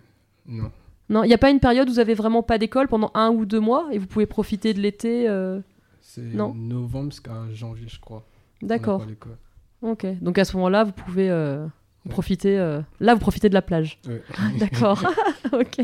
Non. 0.46 0.70
Non, 1.08 1.24
il 1.24 1.28
n'y 1.28 1.34
a 1.34 1.38
pas 1.38 1.50
une 1.50 1.60
période 1.60 1.88
où 1.88 1.92
vous 1.92 1.98
avez 1.98 2.14
vraiment 2.14 2.42
pas 2.42 2.58
d'école 2.58 2.88
pendant 2.88 3.10
un 3.14 3.30
ou 3.30 3.44
deux 3.44 3.60
mois 3.60 3.88
et 3.92 3.98
vous 3.98 4.06
pouvez 4.06 4.26
profiter 4.26 4.72
de 4.74 4.80
l'été. 4.80 5.28
euh, 5.28 5.60
C'est 6.00 6.22
Non? 6.22 6.54
novembre 6.54 7.10
jusqu'à 7.12 7.48
janvier, 7.52 7.86
je 7.88 8.00
crois. 8.00 8.24
On 8.62 8.66
n'a 8.66 8.76
D'accord. 8.76 9.00
pas 9.00 9.06
l'école. 9.06 9.36
Ok. 9.82 10.06
Donc 10.20 10.38
à 10.38 10.44
ce 10.44 10.56
moment-là, 10.56 10.84
vous 10.84 10.92
pouvez 10.92 11.28
euh, 11.30 11.66
profiter. 12.08 12.56
euh, 12.58 12.80
Là, 13.00 13.14
vous 13.14 13.20
profitez 13.20 13.48
de 13.48 13.54
la 13.54 13.62
plage. 13.62 13.98
Ouais. 14.08 14.22
D'accord. 14.58 15.02
ok. 15.52 15.80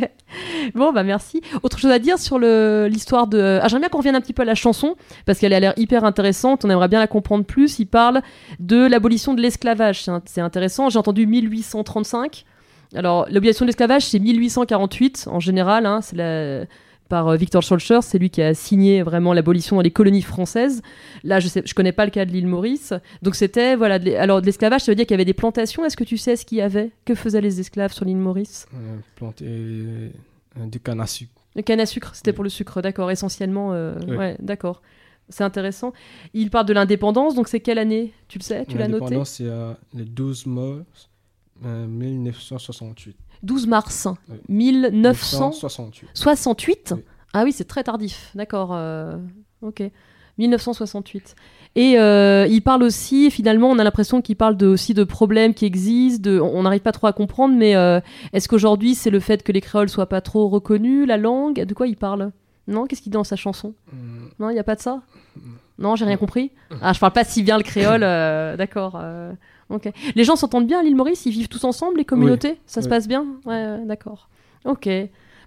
Bon, 0.74 0.92
bah 0.92 1.02
merci. 1.02 1.40
Autre 1.62 1.78
chose 1.78 1.90
à 1.90 1.98
dire 1.98 2.18
sur 2.18 2.38
l'histoire 2.38 3.26
de. 3.26 3.58
Ah, 3.62 3.68
j'aimerais 3.68 3.80
bien 3.82 3.88
qu'on 3.88 3.98
revienne 3.98 4.14
un 4.16 4.20
petit 4.20 4.32
peu 4.32 4.42
à 4.42 4.44
la 4.44 4.54
chanson, 4.54 4.96
parce 5.26 5.38
qu'elle 5.38 5.52
a 5.52 5.60
l'air 5.60 5.72
hyper 5.76 6.04
intéressante. 6.04 6.64
On 6.64 6.70
aimerait 6.70 6.88
bien 6.88 7.00
la 7.00 7.06
comprendre 7.06 7.44
plus. 7.44 7.78
Il 7.78 7.86
parle 7.86 8.22
de 8.60 8.86
l'abolition 8.86 9.34
de 9.34 9.40
l'esclavage. 9.40 10.04
C'est 10.26 10.40
intéressant. 10.40 10.88
J'ai 10.90 10.98
entendu 10.98 11.26
1835. 11.26 12.44
Alors, 12.94 13.26
l'abolition 13.30 13.64
de 13.64 13.68
l'esclavage, 13.68 14.06
c'est 14.06 14.18
1848 14.18 15.28
en 15.30 15.40
général. 15.40 15.84
hein, 15.86 16.00
c'est 16.02 16.16
la- 16.16 16.64
par 17.08 17.28
euh, 17.28 17.36
Victor 17.36 17.62
Schœlcher, 17.62 18.00
c'est 18.02 18.18
lui 18.18 18.30
qui 18.30 18.42
a 18.42 18.54
signé 18.54 19.02
vraiment 19.02 19.32
l'abolition 19.32 19.76
dans 19.76 19.82
les 19.82 19.90
colonies 19.90 20.22
françaises. 20.22 20.82
Là, 21.24 21.40
je 21.40 21.48
je 21.64 21.74
connais 21.74 21.92
pas 21.92 22.04
le 22.04 22.10
cas 22.10 22.24
de 22.24 22.30
l'île 22.30 22.46
Maurice. 22.46 22.92
Donc 23.22 23.34
c'était 23.34 23.76
voilà. 23.76 23.98
de 23.98 24.12
alors 24.12 24.40
de 24.40 24.46
l'esclavage, 24.46 24.82
ça 24.82 24.92
veut 24.92 24.96
dire 24.96 25.06
qu'il 25.06 25.14
y 25.14 25.18
avait 25.20 25.24
des 25.24 25.32
plantations. 25.34 25.84
Est-ce 25.84 25.96
que 25.96 26.04
tu 26.04 26.16
sais 26.18 26.36
ce 26.36 26.44
qu'il 26.44 26.58
y 26.58 26.62
avait? 26.62 26.90
Que 27.04 27.14
faisaient 27.14 27.40
les 27.40 27.60
esclaves 27.60 27.92
sur 27.92 28.04
l'île 28.04 28.16
Maurice? 28.18 28.66
Euh, 28.74 28.96
planter 29.16 29.44
euh, 29.48 30.08
du 30.66 30.80
canne 30.80 31.00
à 31.00 31.06
sucre. 31.06 31.32
le 31.56 31.62
canne 31.62 31.80
à 31.80 31.86
sucre, 31.86 32.14
c'était 32.14 32.30
Oui. 32.30 32.34
pour 32.34 32.44
le 32.44 32.50
sucre, 32.50 32.82
d'accord, 32.82 33.10
essentiellement. 33.10 33.72
euh, 33.72 33.94
Oui. 34.06 34.16
Ouais, 34.16 34.36
d'accord. 34.40 34.82
C'est 35.30 35.44
intéressant. 35.44 35.92
Il 36.32 36.48
parle 36.50 36.64
de 36.66 36.72
l'indépendance, 36.72 37.34
donc 37.34 37.48
c'est 37.48 37.60
quelle 37.60 37.78
année? 37.78 38.12
Tu 38.28 38.38
le 38.38 38.42
sais? 38.44 38.64
Tu 38.66 38.78
l'as 38.78 38.88
noté? 38.88 39.00
L'indépendance, 39.04 39.30
c'est 39.30 39.44
euh, 39.44 39.72
le 39.94 40.04
12 40.06 40.46
mars 40.46 41.10
euh, 41.66 41.86
1968. 41.86 43.16
12 43.42 43.66
mars 43.66 44.08
Oui. 44.28 44.36
1968. 44.48 46.06
1968. 46.06 46.94
Oui. 46.96 47.04
Ah 47.34 47.42
oui, 47.44 47.52
c'est 47.52 47.64
très 47.68 47.84
tardif, 47.84 48.30
d'accord. 48.34 48.70
euh, 48.72 49.16
Ok. 49.62 49.82
1968. 50.38 51.34
Et 51.76 51.98
euh, 51.98 52.46
il 52.48 52.62
parle 52.62 52.82
aussi, 52.82 53.30
finalement, 53.30 53.68
on 53.70 53.78
a 53.78 53.84
l'impression 53.84 54.22
qu'il 54.22 54.36
parle 54.36 54.56
de, 54.56 54.66
aussi 54.66 54.94
de 54.94 55.04
problèmes 55.04 55.52
qui 55.52 55.64
existent, 55.66 56.30
de, 56.30 56.40
on 56.40 56.62
n'arrive 56.62 56.80
pas 56.80 56.92
trop 56.92 57.06
à 57.08 57.12
comprendre, 57.12 57.54
mais 57.56 57.74
euh, 57.76 58.00
est-ce 58.32 58.48
qu'aujourd'hui 58.48 58.94
c'est 58.94 59.10
le 59.10 59.20
fait 59.20 59.42
que 59.42 59.52
les 59.52 59.60
créoles 59.60 59.88
soient 59.88 60.08
pas 60.08 60.20
trop 60.20 60.48
reconnus, 60.48 61.06
la 61.06 61.16
langue? 61.16 61.64
De 61.64 61.74
quoi 61.74 61.86
il 61.86 61.96
parle? 61.96 62.30
Non? 62.66 62.86
Qu'est-ce 62.86 63.02
qu'il 63.02 63.10
dit 63.10 63.16
dans 63.16 63.24
sa 63.24 63.36
chanson? 63.36 63.74
Hum, 63.92 64.30
Non, 64.38 64.50
il 64.50 64.54
n'y 64.54 64.60
a 64.60 64.64
pas 64.64 64.76
de 64.76 64.80
ça? 64.80 65.02
Non, 65.78 65.94
j'ai 65.96 66.04
rien 66.04 66.16
compris? 66.16 66.50
Ah, 66.82 66.92
je 66.92 66.98
parle 66.98 67.12
pas 67.12 67.24
si 67.24 67.42
bien 67.42 67.56
le 67.56 67.62
créole, 67.62 68.02
euh, 68.02 68.56
d'accord. 68.56 69.00
Euh, 69.70 69.74
ok. 69.76 69.90
Les 70.14 70.24
gens 70.24 70.36
s'entendent 70.36 70.66
bien 70.66 70.80
à 70.80 70.82
l'île 70.82 70.96
Maurice 70.96 71.26
Ils 71.26 71.32
vivent 71.32 71.48
tous 71.48 71.64
ensemble, 71.64 71.98
les 71.98 72.04
communautés? 72.04 72.58
Ça 72.66 72.80
se 72.80 72.86
Oui. 72.86 72.90
passe 72.90 73.08
bien? 73.08 73.26
Ouais, 73.46 73.54
ouais, 73.54 73.84
d'accord. 73.86 74.28
Ok. 74.64 74.88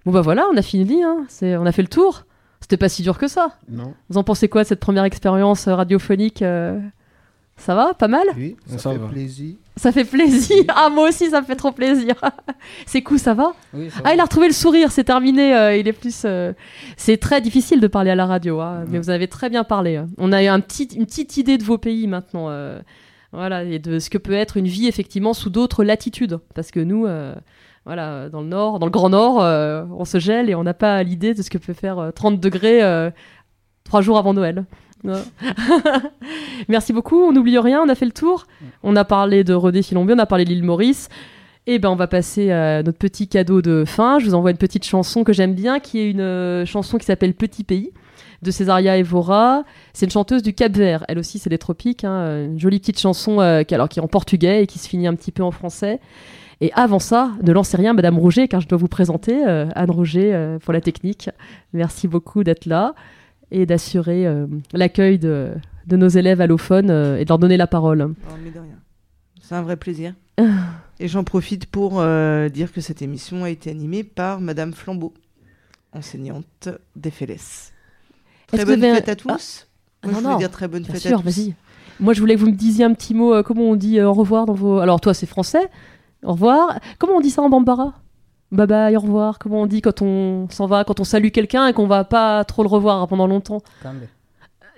Bon, 0.04 0.12
bah 0.12 0.20
voilà, 0.20 0.46
on 0.52 0.56
a 0.56 0.62
fini, 0.62 1.02
hein. 1.02 1.24
C'est- 1.28 1.56
on 1.56 1.66
a 1.66 1.72
fait 1.72 1.82
le 1.82 1.88
tour. 1.88 2.24
C'était 2.60 2.76
pas 2.76 2.88
si 2.88 3.02
dur 3.02 3.18
que 3.18 3.26
ça. 3.28 3.56
Non 3.68 3.94
Vous 4.08 4.18
en 4.18 4.24
pensez 4.24 4.48
quoi 4.48 4.62
de 4.62 4.68
cette 4.68 4.80
première 4.80 5.04
expérience 5.04 5.66
euh, 5.68 5.74
radiophonique 5.74 6.42
euh, 6.42 6.78
Ça 7.56 7.74
va? 7.74 7.92
Pas 7.94 8.08
mal? 8.08 8.22
Oui, 8.36 8.56
ça, 8.66 8.78
Ça 8.78 8.90
fait 8.92 8.98
va. 8.98 9.08
plaisir. 9.08 9.54
Ça 9.76 9.90
fait 9.92 10.04
plaisir 10.04 10.64
Ah, 10.68 10.88
moi 10.88 11.08
aussi, 11.08 11.30
ça 11.30 11.40
me 11.40 11.46
fait 11.46 11.56
trop 11.56 11.72
plaisir 11.72 12.14
C'est 12.86 13.02
cool, 13.02 13.18
ça 13.18 13.34
va? 13.34 13.52
Oui, 13.74 13.90
ça 13.90 13.96
ah, 14.04 14.08
va. 14.08 14.14
il 14.14 14.20
a 14.20 14.24
retrouvé 14.24 14.46
le 14.46 14.52
sourire, 14.52 14.92
c'est 14.92 15.04
terminé. 15.04 15.54
euh, 15.54 15.76
il 15.76 15.88
est 15.88 15.92
plus. 15.92 16.22
euh, 16.24 16.52
C'est 16.96 17.16
très 17.16 17.40
difficile 17.40 17.80
de 17.80 17.86
parler 17.88 18.10
à 18.10 18.14
la 18.14 18.26
radio, 18.26 18.60
hein, 18.60 18.84
mais 18.88 18.98
vous 18.98 19.10
avez 19.10 19.26
très 19.28 19.50
bien 19.50 19.64
parlé. 19.64 19.96
hein. 19.96 20.06
On 20.18 20.30
a 20.32 20.38
un 20.52 20.60
petit, 20.60 20.84
une 20.96 21.06
petite 21.06 21.36
idée 21.36 21.58
de 21.58 21.64
vos 21.64 21.78
pays 21.78 22.06
maintenant, 22.06 22.46
euh, 22.48 22.80
voilà, 23.32 23.64
et 23.64 23.78
de 23.78 23.98
ce 23.98 24.10
que 24.10 24.18
peut 24.18 24.34
être 24.34 24.56
une 24.56 24.66
vie 24.66 24.86
effectivement 24.86 25.32
sous 25.32 25.50
d'autres 25.50 25.84
latitudes, 25.84 26.38
parce 26.54 26.70
que 26.70 26.80
nous, 26.80 27.06
euh, 27.06 27.34
voilà, 27.84 28.28
dans 28.28 28.42
le 28.42 28.46
nord, 28.46 28.78
dans 28.78 28.86
le 28.86 28.92
grand 28.92 29.10
nord, 29.10 29.42
euh, 29.42 29.84
on 29.96 30.04
se 30.04 30.18
gèle 30.18 30.48
et 30.48 30.54
on 30.54 30.62
n'a 30.62 30.74
pas 30.74 31.02
l'idée 31.02 31.34
de 31.34 31.42
ce 31.42 31.50
que 31.50 31.58
peut 31.58 31.72
faire 31.72 31.98
euh, 31.98 32.10
30 32.12 32.38
degrés 32.38 32.82
euh, 32.82 33.10
trois 33.84 34.02
jours 34.02 34.18
avant 34.18 34.34
Noël. 34.34 34.64
Merci 36.68 36.92
beaucoup. 36.92 37.20
On 37.24 37.32
n'oublie 37.32 37.58
rien. 37.58 37.82
On 37.84 37.88
a 37.88 37.96
fait 37.96 38.04
le 38.04 38.12
tour. 38.12 38.46
On 38.84 38.94
a 38.94 39.04
parlé 39.04 39.42
de 39.42 39.52
Redé 39.52 39.82
Filombier, 39.82 40.14
on 40.14 40.20
a 40.20 40.26
parlé 40.26 40.44
de 40.44 40.50
l'île 40.50 40.62
Maurice. 40.62 41.08
Et 41.66 41.80
ben, 41.80 41.90
on 41.90 41.96
va 41.96 42.06
passer 42.06 42.52
à 42.52 42.84
notre 42.84 42.98
petit 42.98 43.26
cadeau 43.26 43.62
de 43.62 43.84
fin. 43.84 44.20
Je 44.20 44.26
vous 44.26 44.34
envoie 44.34 44.52
une 44.52 44.58
petite 44.58 44.84
chanson 44.84 45.24
que 45.24 45.32
j'aime 45.32 45.54
bien, 45.54 45.80
qui 45.80 45.98
est 45.98 46.10
une 46.10 46.64
chanson 46.66 46.98
qui 46.98 47.06
s'appelle 47.06 47.34
Petit 47.34 47.64
Pays 47.64 47.92
de 48.42 48.50
Césaria 48.50 48.98
Evora. 48.98 49.64
C'est 49.92 50.06
une 50.06 50.10
chanteuse 50.12 50.42
du 50.42 50.52
Cap 50.52 50.72
Vert. 50.76 51.04
Elle 51.08 51.18
aussi, 51.18 51.38
c'est 51.38 51.50
des 51.50 51.58
tropiques. 51.58 52.04
hein. 52.04 52.44
Une 52.46 52.58
jolie 52.58 52.80
petite 52.80 52.98
chanson 52.98 53.40
euh, 53.40 53.62
qui, 53.62 53.74
alors, 53.74 53.88
qui 53.88 54.00
est 54.00 54.02
en 54.02 54.08
portugais 54.08 54.62
et 54.62 54.66
qui 54.66 54.78
se 54.78 54.88
finit 54.88 55.06
un 55.06 55.14
petit 55.14 55.32
peu 55.32 55.42
en 55.42 55.50
français. 55.52 56.00
Et 56.60 56.72
avant 56.74 56.98
ça, 56.98 57.32
ne 57.42 57.52
lancez 57.52 57.76
rien, 57.76 57.92
Madame 57.92 58.18
Rouget, 58.18 58.48
car 58.48 58.60
je 58.60 58.68
dois 58.68 58.78
vous 58.78 58.88
présenter 58.88 59.46
euh, 59.46 59.66
Anne 59.74 59.90
Rouget 59.90 60.32
euh, 60.32 60.58
pour 60.58 60.72
la 60.72 60.80
technique. 60.80 61.30
Merci 61.72 62.08
beaucoup 62.08 62.44
d'être 62.44 62.66
là 62.66 62.94
et 63.50 63.66
d'assurer 63.66 64.26
l'accueil 64.72 65.18
de, 65.18 65.52
de 65.86 65.96
nos 65.98 66.08
élèves 66.08 66.40
allophones 66.40 66.90
et 66.90 67.24
de 67.24 67.28
leur 67.28 67.38
donner 67.38 67.58
la 67.58 67.66
parole. 67.66 68.00
Oh, 68.10 68.32
mais 68.42 68.50
de 68.50 68.58
rien. 68.58 68.78
C'est 69.42 69.54
un 69.54 69.60
vrai 69.62 69.76
plaisir. 69.76 70.14
Et 71.00 71.08
j'en 71.08 71.24
profite 71.24 71.66
pour 71.66 72.02
dire 72.50 72.72
que 72.72 72.80
cette 72.80 73.02
émission 73.02 73.44
a 73.44 73.50
été 73.50 73.68
animée 73.70 74.04
par 74.04 74.40
Madame 74.40 74.72
Flambeau, 74.72 75.12
enseignante 75.92 76.68
d'FLS. 76.96 77.32
Est-ce 77.34 77.71
Très 78.52 78.64
que 78.64 78.70
bonne 78.70 78.80
fête 78.94 79.08
à 79.08 79.16
tous. 79.16 79.66
Ah, 80.02 80.08
Moi, 80.08 80.12
non, 80.12 80.18
je 80.18 80.22
voulais 80.22 80.32
non. 80.34 80.38
dire 80.38 80.50
très 80.50 80.68
bonne 80.68 80.84
fête 80.84 80.96
sûr, 81.00 81.18
à 81.18 81.22
tous. 81.22 81.24
vas-y. 81.24 81.54
Moi, 82.00 82.12
je 82.14 82.20
voulais 82.20 82.34
que 82.34 82.40
vous 82.40 82.46
me 82.46 82.52
disiez 82.56 82.84
un 82.84 82.94
petit 82.94 83.14
mot. 83.14 83.34
euh, 83.34 83.42
comment 83.42 83.62
on 83.62 83.76
dit 83.76 83.98
euh, 83.98 84.08
au 84.08 84.12
revoir 84.12 84.46
dans 84.46 84.54
vos. 84.54 84.78
Alors, 84.78 85.00
toi, 85.00 85.14
c'est 85.14 85.26
français. 85.26 85.68
Au 86.24 86.32
revoir. 86.32 86.78
Comment 86.98 87.14
on 87.14 87.20
dit 87.20 87.30
ça 87.30 87.42
en 87.42 87.48
bambara? 87.48 87.94
Bye 88.50 88.66
bye, 88.66 88.96
au 88.96 89.00
revoir. 89.00 89.38
Comment 89.38 89.62
on 89.62 89.66
dit 89.66 89.80
quand 89.80 90.02
on 90.02 90.48
s'en 90.50 90.66
va, 90.66 90.84
quand 90.84 91.00
on 91.00 91.04
salue 91.04 91.28
quelqu'un 91.28 91.66
et 91.68 91.72
qu'on 91.72 91.86
va 91.86 92.04
pas 92.04 92.44
trop 92.44 92.62
le 92.62 92.68
revoir 92.68 93.06
pendant 93.08 93.26
longtemps? 93.26 93.62
Kambe. 93.82 94.02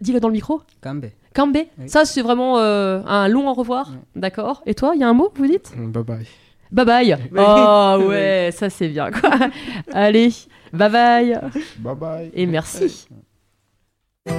Dis-le 0.01 0.21
dans 0.21 0.29
le 0.29 0.35
micro. 0.35 0.63
Kambe. 0.81 1.07
Kambe. 1.35 1.57
Oui. 1.79 1.89
Ça, 1.89 2.05
c'est 2.05 2.23
vraiment 2.23 2.59
euh, 2.59 3.03
un 3.07 3.27
long 3.29 3.49
au 3.49 3.55
revoir. 3.55 3.89
Oui. 3.91 3.99
D'accord. 4.17 4.63
Et 4.67 4.75
toi, 4.75 4.93
il 4.95 5.01
y 5.01 5.05
a 5.05 5.09
un 5.09 5.13
mot 5.13 5.29
que 5.29 5.39
vous 5.39 5.47
dites? 5.49 5.73
Hum, 5.77 5.91
Bye 5.91 6.05
bye. 6.05 6.27
Bye 6.71 6.85
bye. 6.87 7.17
Oh 7.37 7.97
ouais, 8.09 8.51
ça 8.53 8.69
c'est 8.71 8.89
bien 8.89 9.11
quoi. 9.13 9.31
Allez, 9.93 10.33
bye 10.73 10.91
bye 10.91 11.39
Bye 11.79 11.95
bye. 11.95 12.31
et 12.35 12.47
merci. 12.47 13.07
Lá 14.27 14.33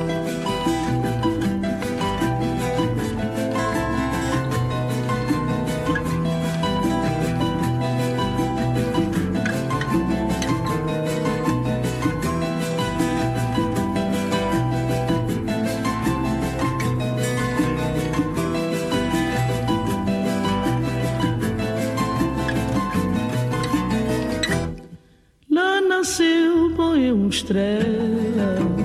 nasceu, 25.80 26.74
põe 26.76 27.12
uma 27.12 27.30
estrela 27.30 28.85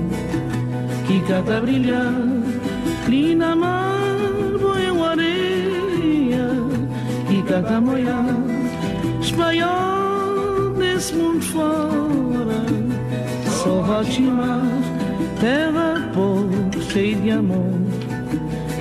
cata 1.41 1.57
a 1.57 1.61
brilhar. 1.61 2.15
Ali 3.07 3.35
na 3.35 3.57
mar, 3.57 4.07
uma 4.93 5.11
areia 5.11 6.49
que 7.29 7.43
cata 7.43 7.77
a 7.77 7.81
moiar. 7.81 8.37
Espanhol 9.21 10.75
desse 10.79 11.15
mundo 11.15 11.43
fora, 11.43 12.61
sorrote 13.63 14.23
mar, 14.23 14.63
terra 15.41 16.11
pobre, 16.15 16.83
cheia 16.93 17.17
de 17.17 17.31
amor. 17.31 17.81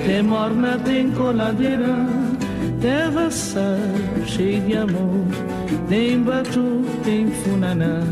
Tem 0.06 0.22
morna, 0.22 0.78
tem 0.78 1.10
coladeira, 1.12 1.96
terra 2.80 3.30
sal, 3.30 3.78
cheia 4.26 4.60
de 4.60 4.76
amor. 4.76 5.24
Tem 5.88 6.22
batu, 6.22 6.84
tem 7.04 7.30
funaná. 7.30 8.02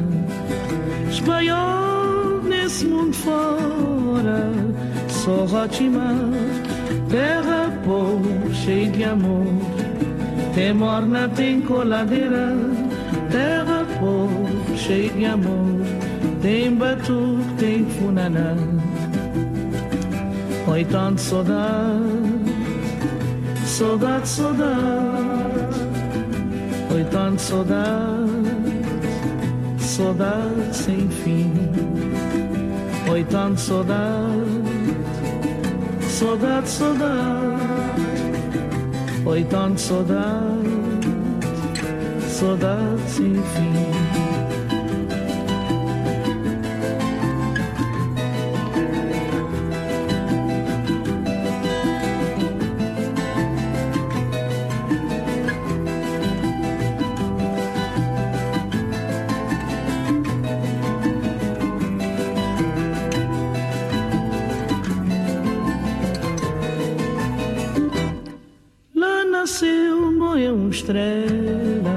Espanhol 1.11 1.78
nesse 1.78 1.78
fora, 4.29 5.09
sorrote 5.09 5.89
mar, 5.89 6.15
terra 7.09 7.73
pobre, 7.85 8.55
cheia 8.55 8.91
de 8.91 9.05
amor. 9.05 9.47
Tem 10.55 10.73
morna, 10.73 11.29
tem 11.29 11.61
coladeira, 11.61 12.55
terra 13.31 13.87
pobre, 13.99 14.77
cheia 14.77 15.11
de 15.11 15.25
amor. 15.25 15.81
Tem 16.43 16.75
batu, 16.75 17.39
tem 17.59 17.85
funaná. 17.85 18.55
Oi, 20.67 20.85
tanto 20.85 21.21
saudade, 21.21 22.03
saudade, 23.65 24.29
saudade. 24.29 24.69
Oi, 26.95 27.05
tanto 27.11 27.41
saudade, 27.41 28.31
saudade 29.79 30.77
sem 30.77 31.09
fim. 31.09 31.69
Oi, 33.11 33.25
tanto 33.25 33.61
saudade, 33.61 34.63
saudade, 36.03 36.69
saudade. 36.69 37.59
Oi, 39.25 39.45
tanto 39.45 39.81
saudade, 39.81 40.69
saudade 42.29 43.01
sem 43.09 43.35
fim. 43.35 44.08
Morreu 70.39 70.55
uma 70.55 70.71
estrela 70.71 71.97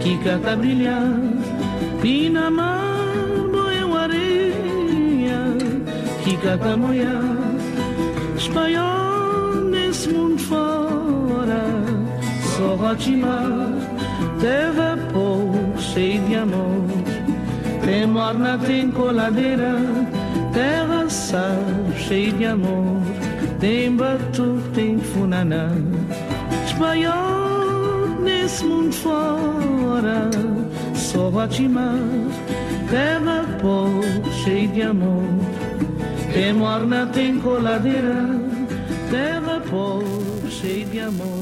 que 0.00 0.16
canta 0.18 0.56
brilhar. 0.56 1.18
Pinamar, 2.00 2.78
morreu 3.52 3.96
areia 3.96 5.40
que 6.22 6.36
canta 6.36 6.76
moiar. 6.76 7.24
Espanhol 8.36 9.54
nesse 9.70 10.10
mundo 10.10 10.38
fora, 10.42 11.64
só 12.56 12.76
rotimar. 12.76 13.72
Terra 14.40 14.96
povo, 15.12 15.74
cheio 15.78 16.22
de 16.26 16.36
amor. 16.36 16.86
Tem 17.84 18.06
morna, 18.06 18.58
tem 18.58 18.92
coladeira, 18.92 19.74
terra 20.52 21.10
sal, 21.10 21.58
cheio 21.96 22.32
de 22.34 22.46
amor. 22.46 23.02
Tem 23.58 23.94
batu, 23.96 24.60
tem 24.72 24.98
funaná. 24.98 25.68
Espanhol 26.82 28.18
nesse 28.20 28.64
mundo 28.64 28.92
fora, 28.92 30.28
só 30.96 31.30
batimar. 31.30 31.94
Terra 32.90 33.44
povo, 33.60 34.02
cheio 34.42 34.68
de 34.72 34.82
amor. 34.82 35.22
Tem 36.34 36.52
morna, 36.52 37.06
tem 37.06 37.38
coladeira, 37.38 38.26
terra 39.12 39.60
povo, 39.70 40.50
cheio 40.50 40.84
de 40.86 40.98
amor. 40.98 41.41